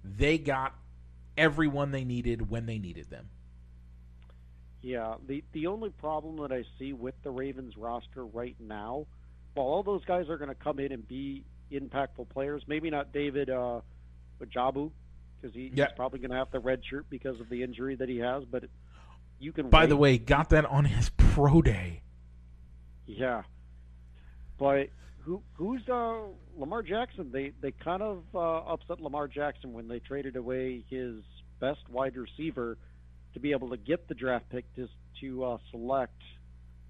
[0.04, 0.74] They got
[1.36, 3.28] everyone they needed when they needed them.
[4.82, 9.06] Yeah, the the only problem that I see with the Ravens roster right now,
[9.54, 11.42] while all those guys are going to come in and be
[11.72, 12.62] impactful players.
[12.66, 13.80] Maybe not David uh,
[14.42, 14.90] Ojabo
[15.40, 15.86] because he, yeah.
[15.86, 18.44] he's probably going to have the red shirt because of the injury that he has.
[18.44, 18.64] But
[19.38, 19.70] you can.
[19.70, 19.88] By wait.
[19.88, 22.02] the way, got that on his pro day.
[23.06, 23.42] Yeah,
[24.58, 24.88] but
[25.20, 26.20] who who's uh,
[26.56, 27.30] Lamar Jackson?
[27.32, 31.22] They they kind of uh, upset Lamar Jackson when they traded away his
[31.60, 32.78] best wide receiver
[33.34, 34.88] to be able to get the draft pick to
[35.20, 36.22] to uh, select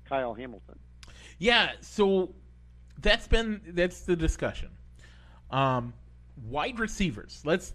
[0.08, 0.78] Kyle Hamilton.
[1.38, 2.34] Yeah, so
[3.00, 4.70] that's been that's the discussion.
[5.50, 5.94] Um,
[6.48, 7.42] wide receivers.
[7.44, 7.74] Let's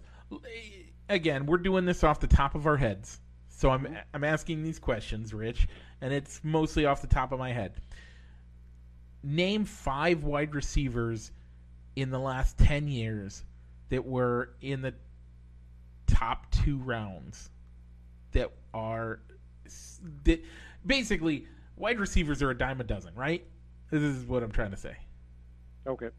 [1.08, 3.20] again, we're doing this off the top of our heads.
[3.48, 5.68] So I'm I'm asking these questions, Rich,
[6.00, 7.74] and it's mostly off the top of my head.
[9.22, 11.30] Name five wide receivers
[11.94, 13.44] in the last 10 years
[13.90, 14.94] that were in the
[16.06, 17.50] top 2 rounds
[18.32, 19.20] that are
[20.24, 20.42] that
[20.84, 21.46] basically
[21.76, 23.44] wide receivers are a dime a dozen, right?
[23.90, 24.96] This is what I'm trying to say.
[25.86, 26.10] Okay.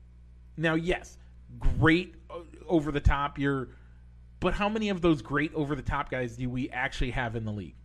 [0.57, 1.17] Now, yes,
[1.59, 3.39] great uh, over the top.
[3.39, 3.69] You're,
[4.39, 7.45] but how many of those great over the top guys do we actually have in
[7.45, 7.75] the league?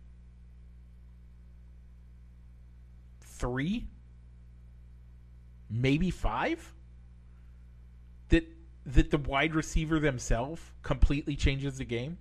[3.21, 3.87] Three,
[5.69, 6.73] maybe five.
[8.29, 8.45] That
[8.85, 12.17] that the wide receiver themselves completely changes the game.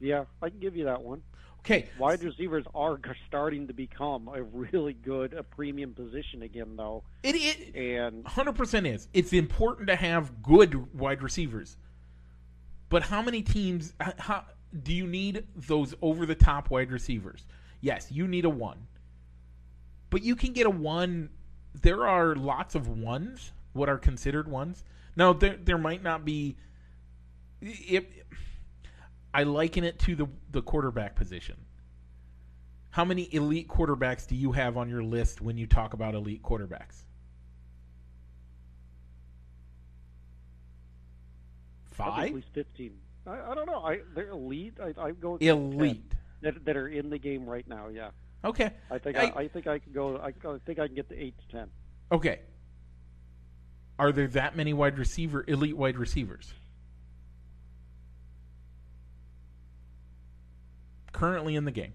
[0.00, 1.22] Yeah, I can give you that one.
[1.60, 1.88] Okay.
[1.98, 2.98] Wide receivers are
[3.28, 7.04] starting to become a really good a premium position again, though.
[7.22, 9.08] It, it and 100% is.
[9.12, 11.76] It's important to have good wide receivers.
[12.88, 14.44] But how many teams how,
[14.82, 17.46] do you need those over the top wide receivers?
[17.80, 18.86] Yes, you need a one.
[20.10, 21.30] But you can get a one.
[21.82, 24.82] There are lots of ones, what are considered ones.
[25.14, 26.56] Now, there, there might not be.
[27.60, 28.04] If,
[29.32, 31.56] I liken it to the the quarterback position.
[32.90, 36.42] How many elite quarterbacks do you have on your list when you talk about elite
[36.42, 37.04] quarterbacks?
[41.92, 42.94] Five, at least fifteen.
[43.26, 43.84] I, I, don't know.
[43.84, 44.74] I they're elite.
[44.82, 47.88] I, I go elite that, that are in the game right now.
[47.88, 48.10] Yeah.
[48.44, 48.72] Okay.
[48.90, 50.16] I think I, I, I think I can go.
[50.16, 51.68] I, I think I can get to eight to ten.
[52.10, 52.40] Okay.
[53.98, 56.54] Are there that many wide receiver elite wide receivers?
[61.12, 61.92] Currently in the game.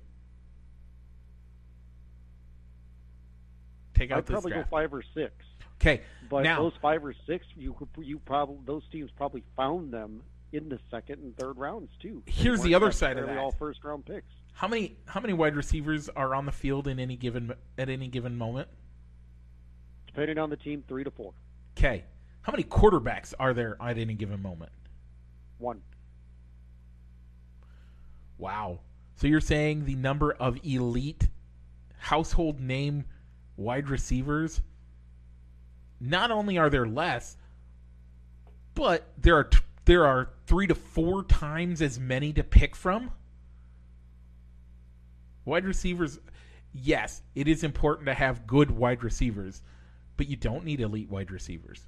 [3.93, 4.69] Take out I'd this probably draft.
[4.69, 5.33] go five or six.
[5.81, 9.91] Okay, But now those five or six, you could you probably those teams probably found
[9.93, 10.21] them
[10.53, 12.23] in the second and third rounds too.
[12.25, 13.37] Here's the other side of that.
[13.37, 14.31] All first round picks.
[14.53, 18.07] how many how many wide receivers are on the field in any given at any
[18.07, 18.69] given moment?
[20.07, 21.33] Depending on the team, three to four.
[21.77, 22.05] Okay,
[22.41, 24.71] how many quarterbacks are there at any given moment?
[25.57, 25.81] One.
[28.37, 28.79] Wow.
[29.15, 31.29] So you're saying the number of elite
[31.97, 33.05] household name
[33.57, 34.61] wide receivers
[35.99, 37.37] not only are there less,
[38.73, 43.11] but there are t- there are 3 to 4 times as many to pick from?
[45.45, 46.19] Wide receivers
[46.73, 49.61] yes, it is important to have good wide receivers,
[50.17, 51.87] but you don't need elite wide receivers.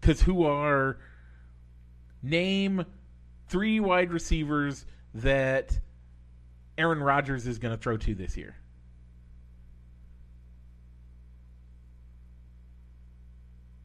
[0.00, 0.98] Cuz who are
[2.22, 2.84] name
[3.50, 5.78] three wide receivers that
[6.78, 8.56] Aaron Rodgers is going to throw to this year.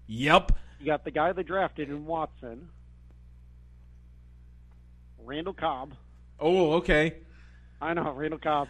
[0.07, 0.51] Yep.
[0.79, 2.69] You got the guy they drafted in Watson,
[5.23, 5.93] Randall Cobb.
[6.39, 7.15] Oh, okay.
[7.81, 8.67] I know Randall Cobb,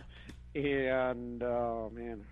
[0.54, 2.24] and oh man,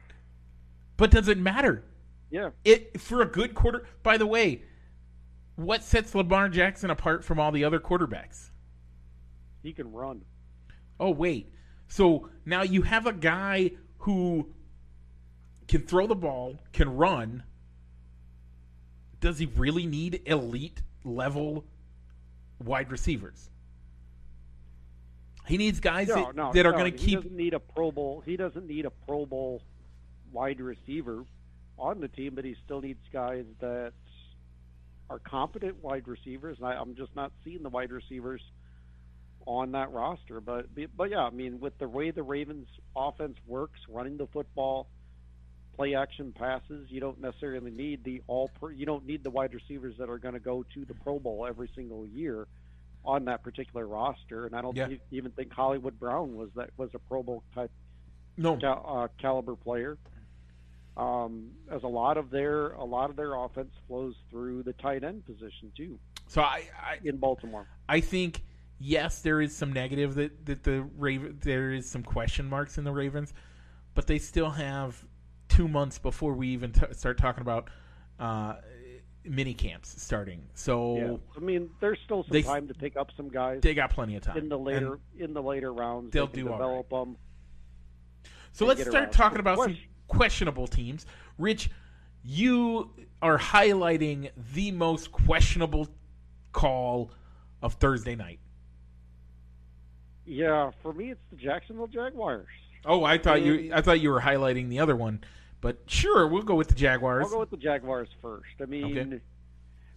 [0.96, 1.84] But does it matter?
[2.32, 3.86] yeah, It for a good quarter.
[4.04, 4.62] By the way,
[5.56, 8.50] what sets Lamar Jackson apart from all the other quarterbacks?
[9.64, 10.22] He can run.
[11.00, 11.52] Oh wait.
[11.88, 14.50] So now you have a guy who
[15.68, 17.44] can throw the ball, can run.
[19.20, 21.66] Does he really need elite level
[22.64, 23.50] wide receivers?
[25.46, 27.22] He needs guys No, that, no, that are no, going to He keep.
[27.22, 28.22] doesn't need a Pro Bowl.
[28.26, 29.62] He doesn't need a Pro Bowl
[30.32, 31.24] wide receiver
[31.78, 33.94] on the team, but he still needs guys that
[35.10, 36.58] are competent wide receivers.
[36.60, 38.42] And I, I'm just not seeing the wide receivers
[39.46, 40.40] on that roster.
[40.42, 44.88] But but yeah, I mean, with the way the Ravens offense works, running the football,
[45.76, 48.50] play action passes, you don't necessarily need the all.
[48.60, 51.20] Per, you don't need the wide receivers that are going to go to the Pro
[51.20, 52.48] Bowl every single year
[53.06, 54.46] on that particular roster.
[54.46, 54.88] And I don't Yeah.
[55.12, 57.72] even think Hollywood Brown was that was a Pro Bowl type
[58.38, 59.98] No, cal- uh, caliber player.
[60.96, 65.04] Um, as a lot of their a lot of their offense flows through the tight
[65.04, 67.66] end position too so I, I in Baltimore.
[67.90, 68.44] I think
[68.84, 72.84] yes, there is some negative that that the Raven there is some question marks in
[72.84, 73.34] the Ravens,
[73.96, 75.04] but they still have
[75.48, 77.70] two months before we even t- start talking about
[78.20, 78.56] uh,
[79.24, 80.44] mini camps starting.
[80.54, 83.74] So Yeah, I mean, there's still some They- time to pick up some guys they
[83.74, 86.12] got plenty of time in the later And in the later rounds.
[86.12, 87.16] they'll they do develop them.
[88.52, 89.12] so let's start around.
[89.12, 89.78] talking about some
[90.08, 91.06] questionable teams.
[91.38, 91.70] Rich,
[92.24, 95.88] you are highlighting the most questionable
[96.52, 97.12] call
[97.62, 98.40] of Thursday night.
[100.26, 102.48] Yeah, for me, it's the Jacksonville Jaguars.
[102.86, 105.24] Oh, I thought you I thought you were highlighting the other one,
[105.62, 107.26] but sure, we'll go with the Jaguars.
[107.26, 108.50] I'll go with the Jaguars first.
[108.62, 109.20] I mean, Okay.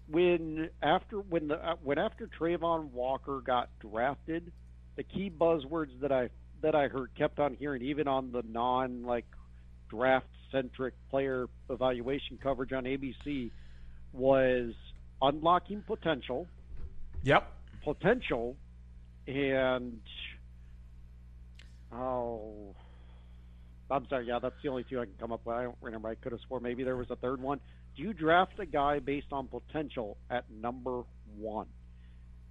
[0.08, 4.52] when after when the uh, when after Travon Walker got drafted,
[4.96, 6.28] the key buzzwords that I
[6.62, 9.26] that I heard kept on hearing, even on the non like
[9.88, 13.50] draft centric player evaluation coverage on ABC,
[14.12, 14.72] was
[15.22, 16.46] unlocking potential,
[17.24, 17.50] Yep.
[17.82, 18.56] potential,
[19.26, 20.00] and
[21.92, 22.74] oh.
[23.90, 24.26] I'm sorry.
[24.26, 25.56] Yeah, that's the only two I can come up with.
[25.56, 26.08] I don't remember.
[26.08, 27.60] I could have swore maybe there was a third one.
[27.96, 31.02] Do you draft a guy based on potential at number
[31.38, 31.66] one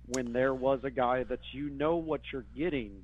[0.07, 3.03] when there was a guy that you know what you're getting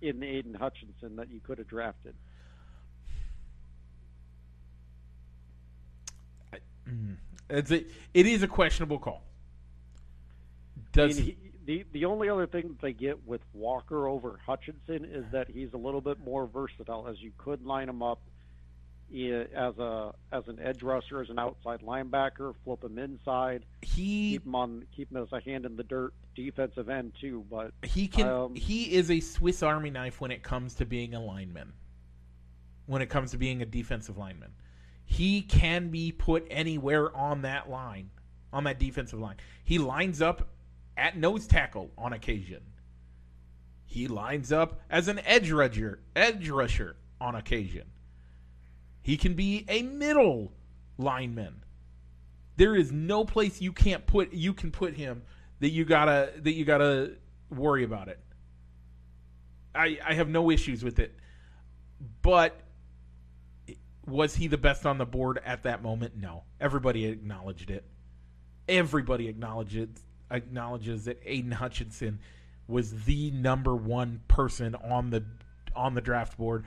[0.00, 2.14] in Aidan Hutchinson that you could have drafted?
[6.88, 7.16] Mm.
[7.50, 7.84] It's a,
[8.14, 9.22] it is a questionable call.
[10.92, 15.24] Does he, the the only other thing that they get with Walker over Hutchinson is
[15.32, 18.20] that he's a little bit more versatile, as you could line him up
[19.12, 24.46] as a as an edge rusher, as an outside linebacker, flip him inside, he keep
[24.46, 27.44] him on, keep him as a hand in the dirt defensive end too.
[27.50, 31.14] But he can um, he is a Swiss Army knife when it comes to being
[31.14, 31.72] a lineman.
[32.86, 34.52] When it comes to being a defensive lineman,
[35.04, 38.10] he can be put anywhere on that line,
[38.52, 39.36] on that defensive line.
[39.64, 40.48] He lines up
[41.00, 42.60] at nose tackle on occasion.
[43.86, 47.86] He lines up as an edge rusher, edge rusher on occasion.
[49.02, 50.52] He can be a middle
[50.98, 51.64] lineman.
[52.56, 55.22] There is no place you can't put you can put him
[55.60, 57.12] that you gotta that you gotta
[57.48, 58.20] worry about it.
[59.74, 61.16] I I have no issues with it,
[62.20, 62.60] but
[64.06, 66.16] was he the best on the board at that moment?
[66.16, 66.44] No.
[66.60, 67.84] Everybody acknowledged it.
[68.68, 69.88] Everybody acknowledges
[70.30, 72.18] acknowledges that Aidan Hutchinson
[72.68, 75.24] was the number one person on the
[75.74, 76.64] on the draft board.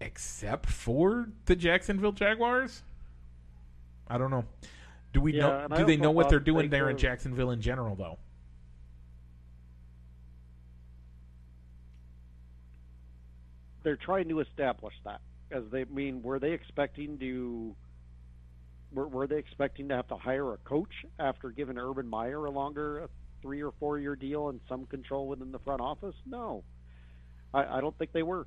[0.00, 2.82] except for the Jacksonville Jaguars.
[4.08, 4.44] I don't know.
[5.12, 5.76] Do we Yeah, know?
[5.76, 8.18] Do they know what they're doing there in Jacksonville in general, though?
[13.82, 17.74] they're trying to establish that as they I mean were they expecting to
[18.92, 22.50] were, were they expecting to have to hire a coach after giving Urban Meyer a
[22.50, 23.08] longer a
[23.42, 26.14] three or four year deal and some control within the front office?
[26.26, 26.64] No,
[27.54, 28.46] I, I don't think they were.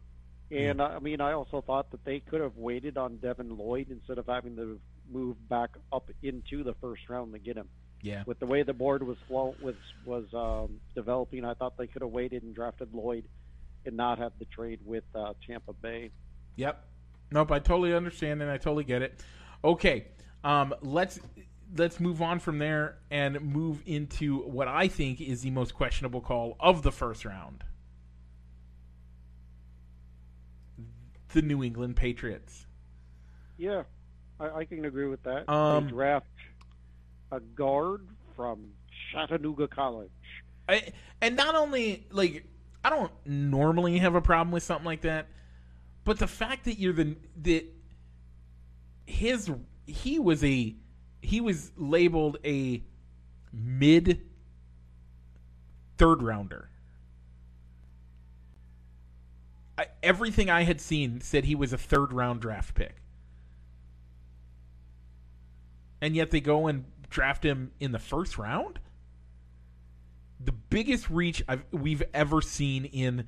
[0.52, 4.20] And I mean, I also thought that they could have waited on Devin Lloyd instead
[4.20, 4.80] of having to
[5.12, 7.70] move back up into the first round to get him.
[8.02, 8.24] Yeah.
[8.26, 9.76] With the way the board was flow was
[10.06, 13.26] was um, developing, I thought they could have waited and drafted Lloyd
[13.86, 16.12] and not have the trade with uh, Tampa Bay.
[16.58, 16.86] Yep.
[17.32, 17.52] Nope.
[17.52, 19.24] I totally understand and I totally get it.
[19.64, 20.08] Okay.
[20.44, 21.20] Um, let's
[21.76, 26.22] let's move on from there and move into what I think is the most questionable
[26.22, 27.64] call of the first round.
[31.34, 32.68] The New England Patriots.
[33.58, 33.84] Yeah,
[34.40, 35.50] I, I can agree with that.
[35.50, 36.28] Um, they draft
[37.32, 38.70] a guard from
[39.12, 40.12] Chattanooga College.
[40.70, 40.92] I,
[41.22, 42.46] and not only like
[42.84, 45.28] I don't normally have a problem with something like that,
[46.04, 47.66] but the fact that you're the that
[49.06, 49.50] his
[49.86, 50.76] he was a
[51.22, 52.84] he was labeled a
[53.52, 54.22] mid
[55.98, 56.70] third rounder.
[59.78, 63.02] I, everything I had seen said he was a third round draft pick.
[66.02, 68.80] And yet they go and draft him in the first round?
[70.46, 73.28] the biggest reach I've, we've ever seen in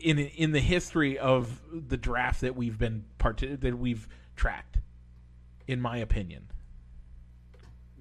[0.00, 4.78] in in the history of the draft that we've been part that we've tracked,
[5.66, 6.48] in my opinion.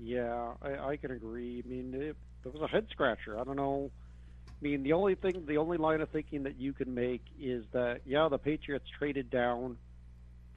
[0.02, 1.62] Yeah, I, I can agree.
[1.64, 3.40] I mean, it, it was a head scratcher.
[3.40, 3.92] I don't know.
[4.48, 7.66] I mean, the only thing, the only line of thinking that you can make is
[7.72, 9.78] that yeah, the Patriots traded down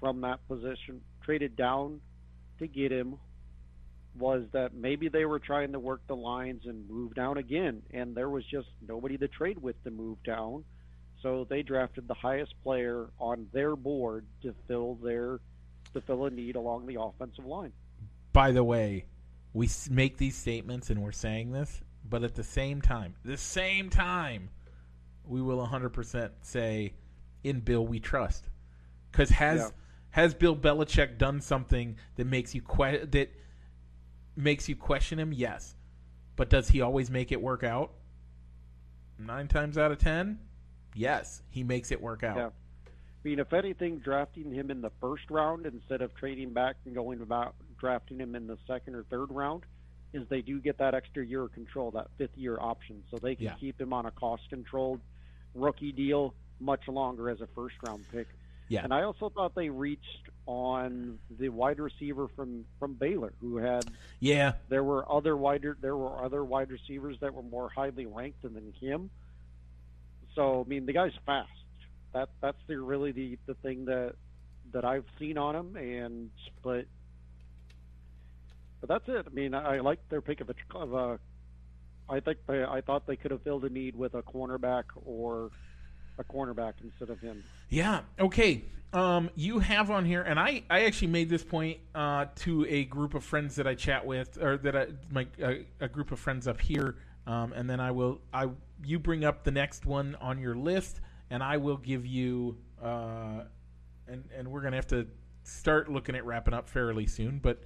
[0.01, 2.01] from that position, traded down
[2.59, 3.19] to get him.
[4.19, 8.15] Was that maybe they were trying to work the lines and move down again, and
[8.15, 10.65] there was just nobody to trade with to move down,
[11.23, 15.41] so they drafted the highest player on their board to fill their
[15.95, 17.73] to fill a need along the offensive line.
[18.33, 19.05] By the way,
[19.53, 23.91] we make these statements and we're saying this, but at the same time, the same
[23.91, 24.49] time,
[25.25, 26.95] we will 100% say,
[27.45, 28.49] "In Bill we trust,"
[29.11, 29.69] because has Yeah.
[30.11, 33.31] has Bill Belichick done something that makes you que- that
[34.35, 35.33] makes you question him?
[35.33, 35.77] Yes,
[36.37, 37.93] but does he always make it work out?
[39.19, 40.41] Nine times out of ten,
[40.95, 42.37] yes, he makes it work out.
[42.37, 42.47] Yeah.
[42.87, 46.95] I mean, if anything, drafting him in the first round instead of trading back and
[46.95, 49.63] going about drafting him in the second or third round,
[50.13, 53.35] is they do get that extra year of control, that fifth year option, so they
[53.35, 53.55] can Yeah.
[53.55, 55.01] keep him on a cost controlled
[55.55, 58.27] rookie deal much longer as a first round pick.
[58.69, 58.85] Yeah.
[58.85, 63.85] And I also thought they reached on the wide receiver from from Baylor, who had
[64.21, 68.43] Yeah, there were other wider there were other wide receivers that were more highly ranked
[68.43, 69.11] than him.
[70.35, 71.51] So I mean, the guy's fast.
[72.13, 74.15] That that's the really the the thing that
[74.73, 76.31] that I've seen on him, and
[76.63, 76.87] but
[78.81, 79.27] but that's it.
[79.27, 81.19] I mean, I like their pick of a of a.
[82.09, 85.51] I think they, I thought they could have filled a need with a cornerback or
[86.19, 87.43] a cornerback instead of him.
[87.69, 88.01] Yeah.
[88.19, 88.65] Okay.
[88.93, 92.85] Um, you have on here, and I, I actually made this point uh, to a
[92.85, 96.19] group of friends that I chat with, or that I, my uh, a group of
[96.19, 96.97] friends up here,
[97.27, 98.49] um, and then I will I
[98.85, 101.01] you bring up the next one on your list,
[101.31, 103.45] and I will give you, uh,
[104.09, 105.07] and and we're gonna have to
[105.45, 107.63] start looking at wrapping up fairly soon, but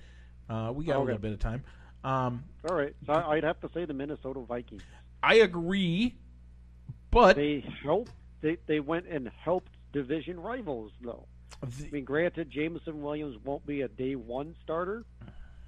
[0.48, 1.06] uh, we got a Okay.
[1.06, 1.64] little bit of time.
[2.04, 4.82] Um, All right, so I'd have to say the Minnesota Vikings.
[5.22, 6.14] I agree,
[7.10, 8.12] but They helped.
[8.42, 11.26] They they went and helped division rivals though.
[11.62, 15.04] I mean, granted, Jameson Williams won't be a day one starter,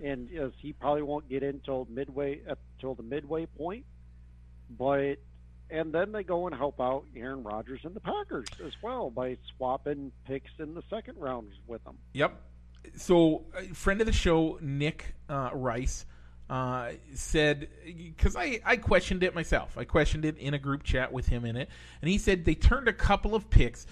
[0.04, 3.84] and as he probably won't get in till midway up till the midway point.
[4.70, 5.16] But
[5.70, 9.36] and then they go and help out Aaron Rodgers and the Packers as well by
[9.56, 11.98] swapping picks in the second round with them.
[12.14, 12.40] Yep.
[12.96, 16.06] So, friend of the show, Nick uh, Rice,
[16.48, 19.76] uh, said because I I questioned it myself.
[19.76, 21.68] I questioned it in a group chat with him in it,
[22.00, 23.86] and he said they turned a couple of picks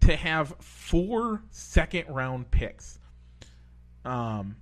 [0.00, 2.98] to have four second round picks.
[4.04, 4.56] Um,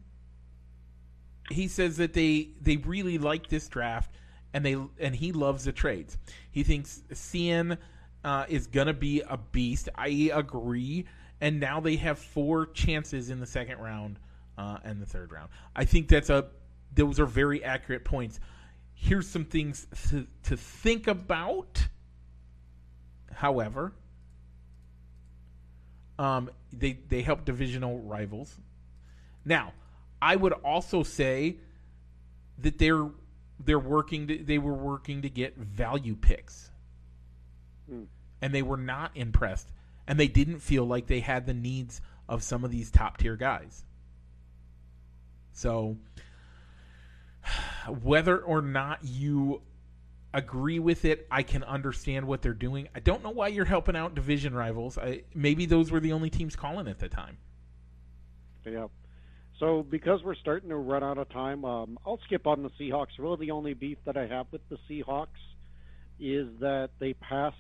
[1.51, 4.15] he says that they they really like this draft
[4.53, 6.17] and they and he loves the trades.
[6.51, 7.79] He thinks Cine
[8.25, 9.89] uh, is gonna be a beast.
[9.95, 11.07] I agree.
[11.41, 14.19] And now they have four chances in the second round
[14.57, 15.51] uh, and the third round.
[15.75, 16.47] I think that's a
[16.95, 18.41] those are very accurate points.
[18.95, 21.89] Here's some things to, to think about.
[23.33, 23.93] However,
[26.19, 28.57] um, they they help divisional rivals.
[29.45, 29.73] Now,
[30.21, 31.59] I would also say
[32.59, 33.11] that they're
[33.61, 36.71] they're working to, they were working to get value picks.
[37.89, 38.05] Hmm.
[38.43, 39.71] And they were not impressed
[40.07, 43.37] and they didn't feel like they had the needs of some of these top tier
[43.37, 43.85] guys.
[45.53, 45.97] So
[47.89, 49.63] whether or not you
[50.33, 52.89] agree with it, I can understand what they're doing.
[52.95, 54.99] I don't know why you're helping out division rivals.
[54.99, 57.39] I, maybe those were the only teams calling at the time.
[58.65, 58.87] Yeah.
[59.61, 63.19] So because we're starting to run out of time, um, I'll skip on the Seahawks.
[63.19, 65.27] Really, the only beef that I have with the Seahawks
[66.19, 67.57] is that they passed.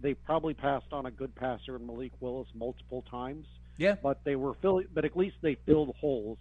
[0.00, 3.46] They probably passed on a good passer in Malik Willis multiple times.
[3.78, 3.94] Yeah.
[4.02, 4.86] But they were filling.
[4.92, 6.38] But at least they filled holes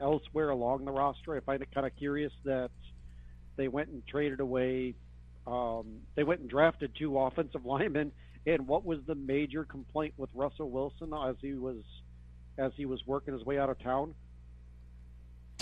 [0.00, 1.36] elsewhere along the roster.
[1.36, 2.70] I find it kind of curious that
[3.56, 4.94] they went and traded away.
[5.46, 8.12] Um, they went and drafted two offensive linemen.
[8.46, 11.82] And what was the major complaint with Russell Wilson as he was
[12.58, 14.14] as he was working his way out of town?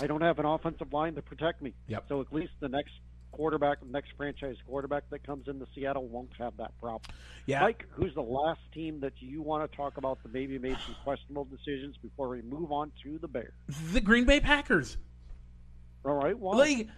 [0.01, 1.73] I don't have an offensive line to protect me.
[1.87, 2.05] Yep.
[2.09, 2.91] So at least the next
[3.31, 7.01] quarterback, the next franchise quarterback that comes into Seattle won't have that problem.
[7.45, 7.61] Yeah.
[7.61, 10.95] Mike, who's the last team that you want to talk about that maybe made some
[11.03, 13.53] questionable decisions before we move on to the Bears?
[13.91, 14.97] The Green Bay Packers.
[16.05, 16.37] All right.
[16.37, 16.89] Well, Like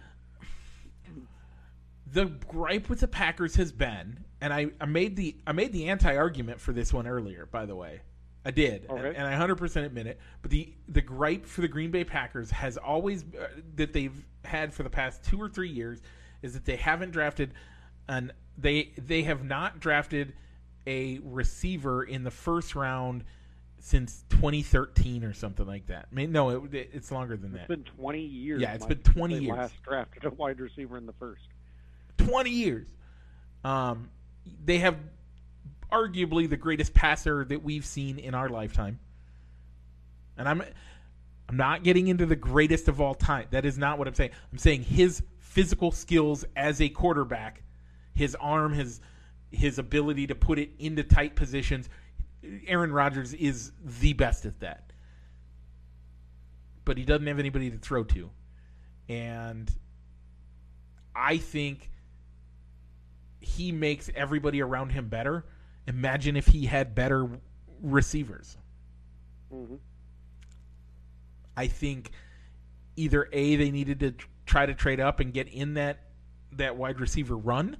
[2.12, 5.88] the gripe with the Packers has been, and I, I made the I made the
[5.88, 7.46] anti argument for this one earlier.
[7.46, 8.00] By the way,
[8.46, 9.08] I did, Okay.
[9.08, 10.20] and, and I hundred percent admit it.
[10.40, 14.72] But the the gripe for the Green Bay Packers has always uh, that they've had
[14.72, 16.00] for the past two or three years
[16.42, 17.54] is that they haven't drafted
[18.08, 20.32] an they they have not drafted
[20.86, 23.24] a receiver in the first round
[23.80, 26.06] since 2013 or something like that.
[26.10, 27.72] I mean, no, it, it's longer than it's that.
[27.72, 28.62] It's been 20 years.
[28.62, 29.56] Yeah, it's Mike, been 20 they years.
[29.56, 31.42] Last drafted a wide receiver in the first.
[32.18, 32.86] 20 years.
[33.64, 34.10] Um,
[34.64, 34.96] they have
[35.90, 38.98] arguably the greatest passer that we've seen in our lifetime.
[40.36, 40.62] And I'm
[41.48, 43.46] I'm not getting into the greatest of all time.
[43.50, 44.30] That is not what I'm saying.
[44.52, 47.62] I'm saying his physical skills as a quarterback,
[48.14, 49.00] his arm, his
[49.50, 51.88] his ability to put it into tight positions.
[52.66, 54.92] Aaron Rodgers is the best at that.
[56.84, 58.30] But he doesn't have anybody to throw to.
[59.08, 59.70] And
[61.14, 61.90] I think
[63.40, 65.44] he makes everybody around him better.
[65.86, 67.28] Imagine if he had better
[67.82, 68.56] receivers.
[69.50, 69.76] hmm
[71.56, 72.10] I think
[72.96, 74.14] either a they needed to
[74.44, 76.00] try to trade up and get in that
[76.52, 77.76] that wide receiver run,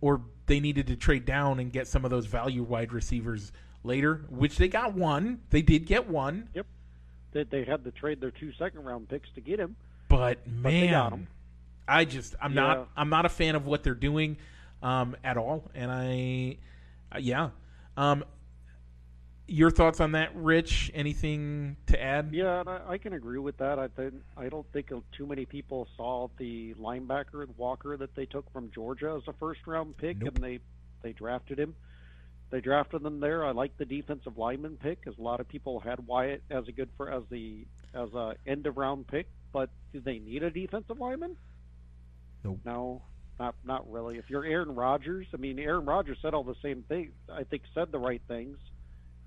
[0.00, 3.50] or they needed to trade down and get some of those value wide receivers
[3.82, 5.40] later, which they got one.
[5.50, 6.66] They did get one, Yep.
[7.32, 9.74] They, they had to trade their two second round picks to get him.
[10.08, 11.26] but But man, 'em.
[11.88, 12.60] I just I'm Yeah.
[12.62, 14.36] not I'm not a fan of what they're doing
[14.84, 16.58] um, at all, and I
[17.12, 17.50] uh, yeah.
[17.96, 18.24] Um,
[19.46, 20.90] your thoughts on that, Rich?
[20.94, 22.30] Anything to add?
[22.32, 23.78] Yeah, I, I can agree with that.
[23.78, 28.50] I think I don't think too many people saw the linebacker Walker that they took
[28.52, 30.34] from Georgia as a first round pick, Nope.
[30.36, 30.60] and they
[31.02, 31.74] they drafted him.
[32.50, 33.44] They drafted them there.
[33.44, 36.72] I like the defensive lineman pick, because a lot of people had Wyatt as a
[36.72, 39.26] good for as the as a end of round pick.
[39.52, 41.36] But do they need a defensive lineman?
[42.44, 42.60] Nope.
[42.64, 43.02] No,
[43.38, 44.18] not not really.
[44.18, 47.12] If you're Aaron Rodgers, I mean, Aaron Rodgers said all the same things.
[47.32, 48.56] I think said the right things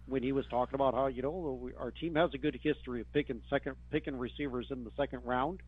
[0.05, 3.01] when he was talking about how you know we- our team has a good history
[3.01, 5.60] of picking second picking receivers in the second round,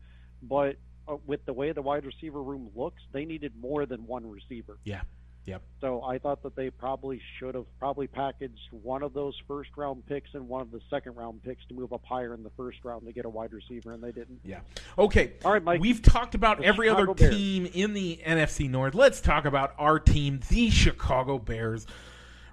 [0.42, 0.76] but
[1.08, 4.78] uh, with the way the wide receiver room looks, they needed more than one receiver.
[4.84, 5.02] Yeah.
[5.46, 5.62] Yep.
[5.80, 10.06] So I thought that they probably should have probably packaged one of those first round
[10.06, 12.78] picks and one of the second round picks to move up higher in the first
[12.84, 14.40] round to get a wide receiver, and they didn't.
[14.44, 14.60] Yeah.
[14.98, 15.32] Okay.
[15.44, 15.80] All right, Mike.
[15.80, 17.34] We've talked about every other Chicago Bears.
[17.34, 18.94] team in the NFC North.
[18.94, 21.86] Let's talk about our team, the Chicago Bears.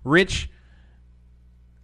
[0.04, 0.50] Rich,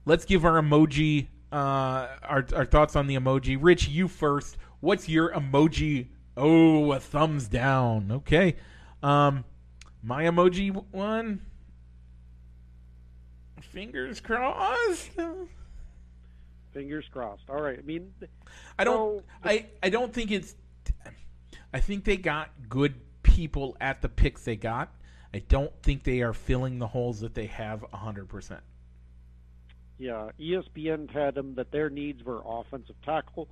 [0.06, 3.58] let's give our emoji uh, our our thoughts on the emoji.
[3.60, 4.58] Rich, you first.
[4.80, 6.08] What's your emoji?
[6.36, 8.12] Oh, a thumbs down.
[8.12, 8.56] Okay.
[9.04, 9.46] Um,
[10.04, 11.42] my emoji one.
[13.62, 15.12] Fingers crossed.
[16.74, 17.50] Fingers crossed.
[17.50, 17.80] All right.
[17.80, 18.14] I mean,
[18.78, 19.20] I don't.
[19.20, 20.56] So, I I don't think it's.
[21.74, 24.94] I think they got good people at the picks they got.
[25.34, 28.62] I don't think they are filling the holes that they have hundred percent.
[29.98, 33.48] Yeah, ESPN had them that their needs were offensive tackle,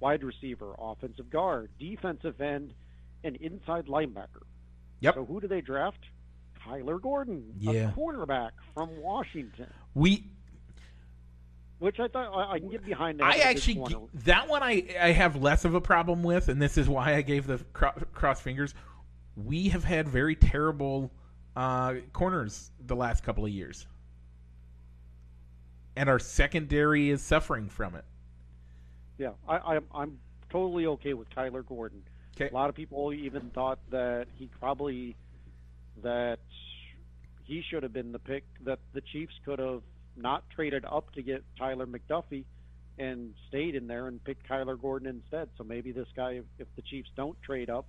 [0.00, 2.72] wide receiver, offensive guard, defensive end,
[3.24, 4.44] and inside linebacker.
[5.00, 5.14] Yep.
[5.14, 6.04] So who do they draft?
[6.62, 7.90] Tyler Gordon, Yeah.
[7.90, 10.24] a cornerback from Washington, We.
[11.78, 13.24] which I thought I, I can get behind that.
[13.26, 16.48] I as a good actually that one I I have less of a problem with,
[16.48, 18.74] and this is why I gave the cro- cross fingers.
[19.36, 21.12] We have had very terrible
[21.54, 23.86] uh, corners the last couple of years,
[25.96, 28.04] and our secondary is suffering from it.
[29.16, 30.18] Yeah, I, I'm I'm
[30.50, 32.02] totally okay with Kyler Gordon.
[32.40, 32.50] Okay.
[32.50, 35.16] A lot of people even thought that he probably
[36.04, 36.38] that
[37.44, 39.82] he should have been the pick that the Chiefs could have
[40.16, 42.44] not traded up to get Tyler McDuffie
[42.96, 45.48] and stayed in there and picked Kyler Gordon instead.
[45.56, 47.86] So maybe this guy, if, the Chiefs don't trade up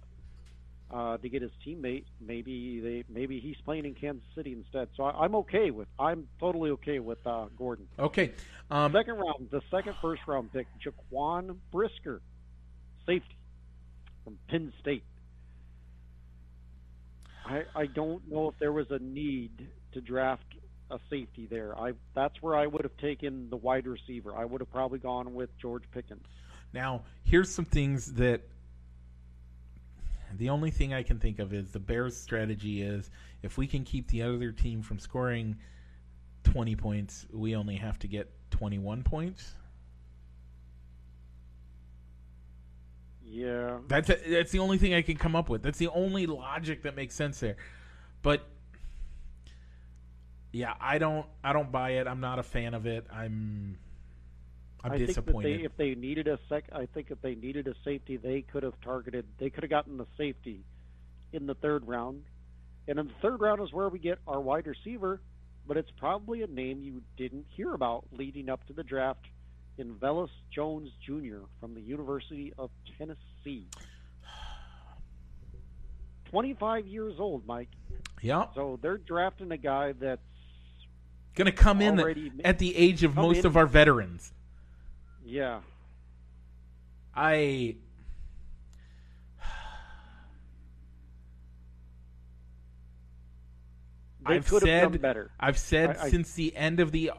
[0.91, 4.87] uh, to get his teammate, maybe they maybe he's playing in Kansas City instead.
[4.97, 7.87] So I, I'm okay with I'm totally okay with uh, Gordon.
[7.99, 8.31] Okay.
[8.71, 12.21] Um, Second round, the second first round pick, Jaquan Brisker,
[13.05, 13.35] safety
[14.23, 15.03] from Penn State.
[17.45, 20.45] I I don't know if there was a need to draft
[20.91, 21.77] a safety there.
[21.77, 24.35] I that's where I would have taken the wide receiver.
[24.35, 26.25] I would have probably gone with George Pickens.
[26.73, 28.41] Now, here's some things that
[30.37, 33.09] the only thing I can think of is the Bears' strategy is
[33.41, 35.57] if we can keep the other team from scoring
[36.43, 39.53] 20 points, we only have to get 21 points.
[43.29, 43.77] Yeah.
[43.87, 45.61] That's that's the only thing I can come up with.
[45.61, 47.57] That's the only logic that makes sense there.
[48.21, 48.43] But
[50.51, 52.07] yeah, I don't I don't buy it.
[52.07, 53.05] I'm not a fan of it.
[53.13, 53.77] I'm
[54.83, 55.47] I'm I disappointed.
[55.59, 58.17] think that they, if they needed a sec, I think if they needed a safety,
[58.17, 59.25] they could have targeted.
[59.37, 60.63] They could have gotten the safety
[61.31, 62.23] in the third round,
[62.87, 65.21] and in the third round is where we get our wide receiver.
[65.67, 69.27] But it's probably a name you didn't hear about leading up to the draft
[69.79, 71.39] in Velus Jones Jr.
[71.59, 73.65] from the University of Tennessee.
[76.25, 77.69] 25 years old, Mike.
[78.21, 78.45] yeah.
[78.53, 80.21] So they're drafting a guy that's
[81.35, 81.99] Going to come in
[82.43, 84.33] at the age of most in- of our veterans.
[85.25, 85.61] yeah.
[87.15, 87.75] I
[94.27, 95.31] They I've could have done said- better.
[95.39, 97.15] I've said I- I- since the end of the uh,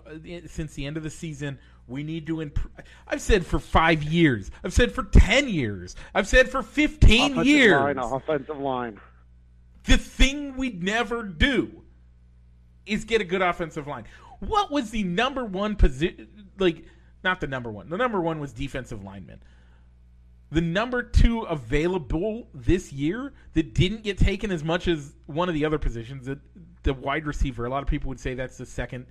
[0.46, 1.58] since the end of the season
[1.90, 2.72] we need to improve.
[3.06, 4.50] I've said for five years.
[4.64, 5.96] I've said for ten years.
[6.14, 7.72] I've said for fifteen Offensive years.
[7.72, 9.00] line, offensive line.
[9.84, 11.82] The thing we'd never do
[12.86, 14.04] is get a good offensive line.
[14.40, 16.28] What was the number one position?
[16.58, 16.84] Like,
[17.24, 17.88] not the number one.
[17.88, 19.42] The number one was defensive lineman.
[20.52, 25.54] The number two available this year that didn't get taken as much as one of
[25.54, 26.40] the other positions, the,
[26.82, 27.66] the wide receiver.
[27.66, 29.06] A lot of people would say that's the second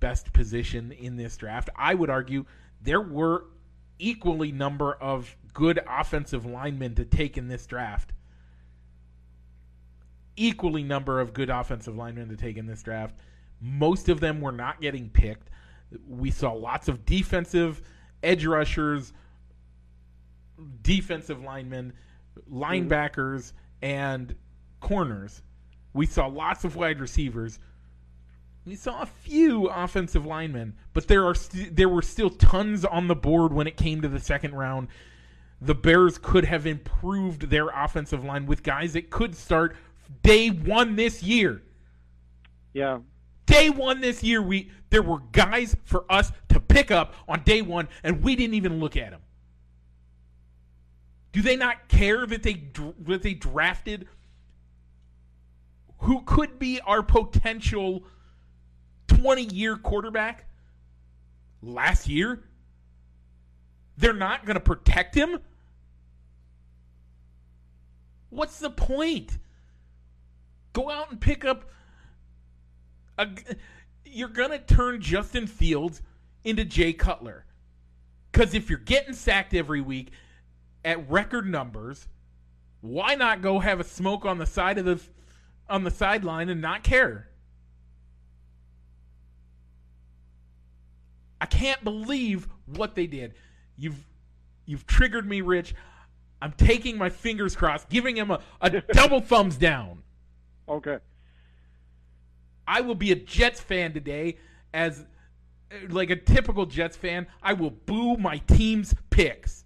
[0.00, 1.70] best position in this draft.
[1.76, 2.46] I would argue
[2.82, 3.44] there were
[3.98, 8.12] equally number of good offensive linemen to take in this draft
[10.40, 13.14] equally number of good offensive linemen to take in this draft.
[13.60, 15.50] Most of them were not getting picked.
[16.08, 17.82] We saw lots of defensive
[18.22, 19.12] edge rushers,
[20.80, 21.92] defensive linemen,
[22.50, 24.34] linebackers, and
[24.80, 25.42] corners.
[25.92, 27.58] We saw lots of wide receivers.
[28.64, 33.08] We saw a few offensive linemen, but there are st- there were still tons on
[33.08, 34.88] the board when it came to the second round.
[35.60, 39.76] The Bears could have improved their offensive line with guys that could start
[40.22, 41.62] day one this year.
[42.72, 43.00] Yeah,
[43.50, 47.62] Day one this year, we there were guys for us to pick up on day
[47.62, 49.22] one, and we didn't even look at them.
[51.32, 52.62] Do they not care that they
[53.00, 54.06] that they drafted
[55.98, 58.04] who could be our potential
[59.18, 60.46] twenty year quarterback
[61.62, 62.44] last year?
[63.96, 65.40] They're not going to protect him.
[68.30, 69.38] What's the point?
[70.72, 71.70] Go out and pick up
[73.18, 73.28] a,
[74.04, 76.00] you're going to turn Justin Fields
[76.44, 77.44] into Jay Cutler.
[78.32, 80.12] Cuz if you're getting sacked every week
[80.84, 82.06] at record numbers,
[82.80, 85.00] why not go have a smoke on the side of the
[85.68, 87.29] on the sideline and not care?
[91.40, 93.34] I can't believe what they did.
[93.76, 94.04] You've
[94.66, 95.74] you've triggered me, Rich.
[96.42, 100.02] I'm taking my fingers crossed, giving him a, a double thumbs down.
[100.68, 100.98] okay.
[102.66, 104.38] I will be a Jets fan today
[104.72, 105.04] as
[105.72, 107.26] uh, like a typical Jets fan.
[107.42, 109.64] I will boo my team's picks.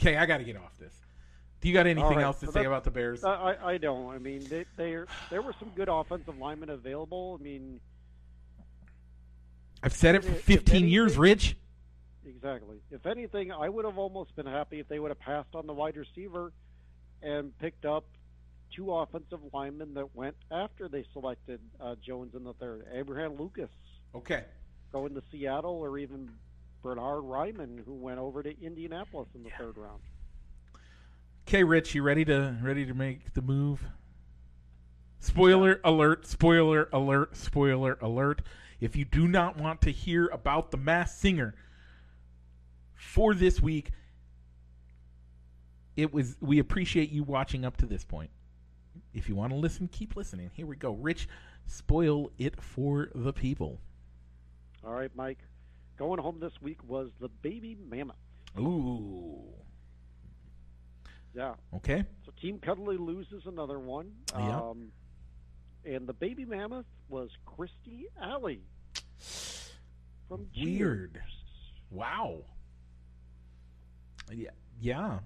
[0.00, 0.94] Okay, I got to get off this.
[1.60, 3.24] Do you got anything right, else to so say about the Bears?
[3.24, 4.12] I, I I don't.
[4.12, 4.96] I mean, they, they
[5.30, 7.38] there were some good offensive linemen available.
[7.40, 7.80] I mean,
[9.82, 11.56] I've said it for if 15 years, Rich.
[12.26, 12.76] exactly.
[12.90, 15.72] If anything, I would have almost been happy if they would have passed on the
[15.72, 16.52] wide receiver
[17.22, 18.04] and picked up
[18.74, 22.86] two offensive linemen that went after they selected uh, Jones in the third.
[22.92, 23.68] Abraham Lucas
[24.14, 24.44] Okay.
[24.92, 26.30] going to Seattle, or even
[26.82, 30.00] Bernhard Raimann, who went over to Indianapolis in the third round.
[31.48, 33.84] Okay, Rich, you ready to ready to make the move?
[35.22, 38.42] Spoiler alert, spoiler alert, spoiler alert.
[38.80, 41.54] If you do not want to hear about the Masked Singer
[42.96, 43.92] for this week,
[45.96, 48.30] it was we appreciate you watching up to this point.
[49.14, 50.50] If you want to listen, keep listening.
[50.54, 50.94] Here we go.
[50.94, 51.28] Rich,
[51.66, 53.80] spoil it for the people.
[54.84, 55.38] All right, Mike.
[55.98, 58.16] Going home this week was the baby mammoth.
[58.58, 59.44] Ooh.
[61.32, 61.54] Yeah.
[61.76, 62.04] Okay.
[62.26, 64.10] So Team Cuddly loses another one.
[64.36, 64.58] Yeah.
[64.58, 64.90] Um,
[65.84, 68.60] and the baby mammoth was Kirstie Alley
[70.28, 71.14] from Weird.
[71.14, 71.22] Cheers.
[71.90, 72.42] Wow.
[74.30, 74.50] Yeah.
[74.80, 75.18] Yeah.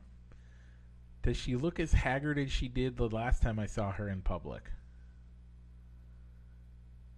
[1.22, 4.22] Does she look as haggard as she did the last time I saw her in
[4.22, 4.62] public?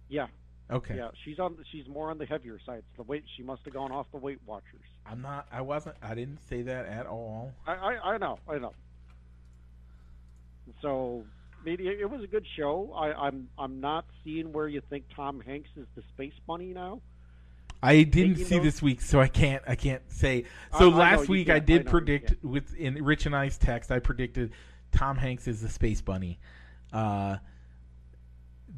[0.07, 0.27] Yeah.
[0.71, 0.97] Okay.
[0.97, 1.09] Yeah.
[1.23, 1.57] She's on.
[1.71, 2.83] She's more on the heavier side.
[2.97, 3.23] The weight.
[3.37, 4.85] She must have gone off the Weight Watchers.
[5.05, 5.47] I'm not.
[5.51, 5.95] I wasn't.
[6.01, 7.53] I didn't say that at all.
[7.65, 8.39] I, I, I know.
[8.47, 8.73] I know.
[10.81, 11.23] So
[11.65, 12.91] maybe it, it was a good show.
[12.95, 17.01] I, I'm I'm not seeing where you think Tom Hanks is the space bunny now.
[17.81, 19.63] I didn't see those- this week, so I can't.
[19.67, 20.45] I can't say.
[20.77, 21.55] So I last you week I.
[21.55, 23.91] I did know predict with in Rich and I's text.
[23.91, 24.51] I predicted
[24.91, 26.39] Tom Hanks is the space bunny.
[26.91, 27.37] Uh,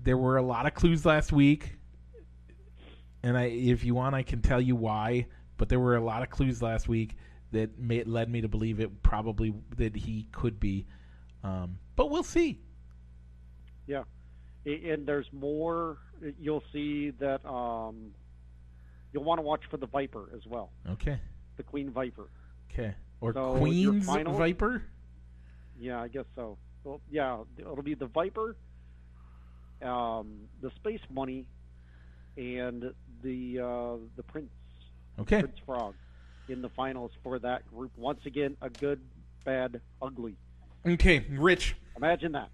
[0.03, 1.77] there were a lot of clues last week,
[3.23, 5.27] and I, if you want, I can tell you why.
[5.57, 7.15] But there were a lot of clues last week
[7.51, 10.87] that made, led me to believe it probably that he could be.
[11.43, 12.59] Um, but we'll see.
[13.91, 14.03] Yeah,
[14.65, 15.97] and there's more.
[16.39, 17.45] You'll see that.
[17.45, 18.11] Um,
[19.11, 21.19] you'll want to watch for the Viper as well, Okay.
[21.57, 22.29] the Queen Viper.
[22.71, 22.95] Okay.
[23.19, 24.83] Or So, Queen's final- Viper.
[25.77, 26.57] Yeah, I guess so.
[26.85, 28.55] Well, yeah, it'll be the Viper,
[29.81, 31.45] um, the Space Bunny,
[32.37, 34.51] and the uh, the Prince
[35.19, 35.41] Okay.
[35.41, 35.95] Prince Frog
[36.47, 37.91] in the finals for that group.
[37.97, 39.01] Once again, a good,
[39.43, 40.35] bad, ugly.
[40.85, 41.75] Okay, Rich.
[41.97, 42.49] Imagine that.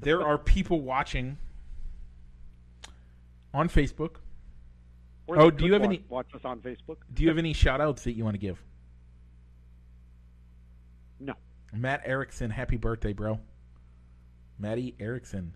[0.00, 1.38] There are people watching
[3.54, 4.16] on Facebook.
[5.26, 6.96] Or Oh, do you have watch, any- watch us on Facebook?
[7.12, 8.62] Do you have any shout outs that you want to give?
[11.20, 11.34] No.
[11.72, 13.40] Matt Erickson, happy birthday, bro.
[14.58, 15.54] Matty Erickson,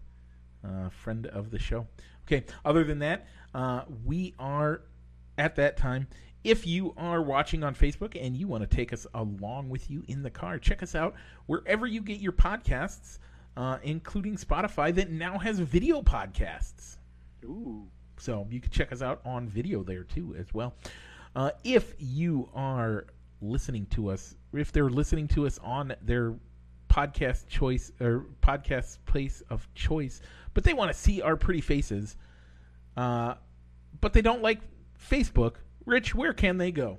[0.64, 1.86] uh, friend of the show.
[2.26, 4.82] Okay, other than that, uh, we are
[5.38, 6.06] at that time.
[6.44, 10.04] If you are watching on Facebook and you want to take us along with you
[10.08, 11.14] in the car, check us out
[11.46, 13.18] wherever you get your podcasts,
[13.56, 16.96] uh, including Spotify that now has video podcasts.
[17.44, 17.88] Ooh.
[18.18, 20.74] So you can check us out on video there too as well.
[21.34, 23.06] Uh, if you are
[23.40, 26.34] listening to us, if they're listening to us on their
[26.88, 30.20] podcast choice or podcast place of choice,
[30.54, 32.16] but they want to see our pretty faces,
[32.96, 33.34] uh,
[34.00, 34.60] but they don't like
[35.10, 36.98] Facebook, Rich, where can they go?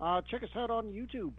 [0.00, 1.32] Uh, check us out on YouTube.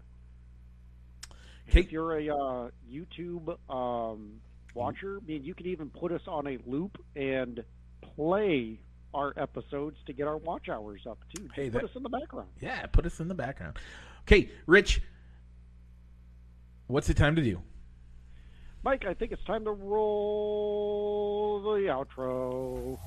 [1.70, 1.82] Okay.
[1.82, 4.40] If you're a uh, YouTube um,
[4.74, 7.64] watcher, I mean, you can even put us on a loop and
[8.16, 8.80] play
[9.14, 11.44] our episodes to get our watch hours up too.
[11.44, 12.50] Just Hey, put that- us in the background.
[12.62, 13.78] Yeah, put us in the background.
[14.22, 15.02] Okay, Rich,
[16.88, 17.62] what's the time to do?
[18.84, 22.98] Mike, I think it's time to roll the outro.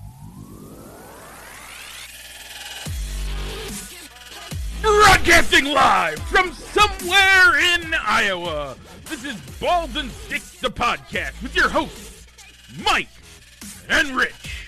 [4.83, 8.77] Broadcasting live from somewhere in Iowa.
[9.07, 12.27] This is Balls and Sticks, the podcast with your hosts,
[12.83, 13.09] Mike
[13.89, 14.60] and Rich.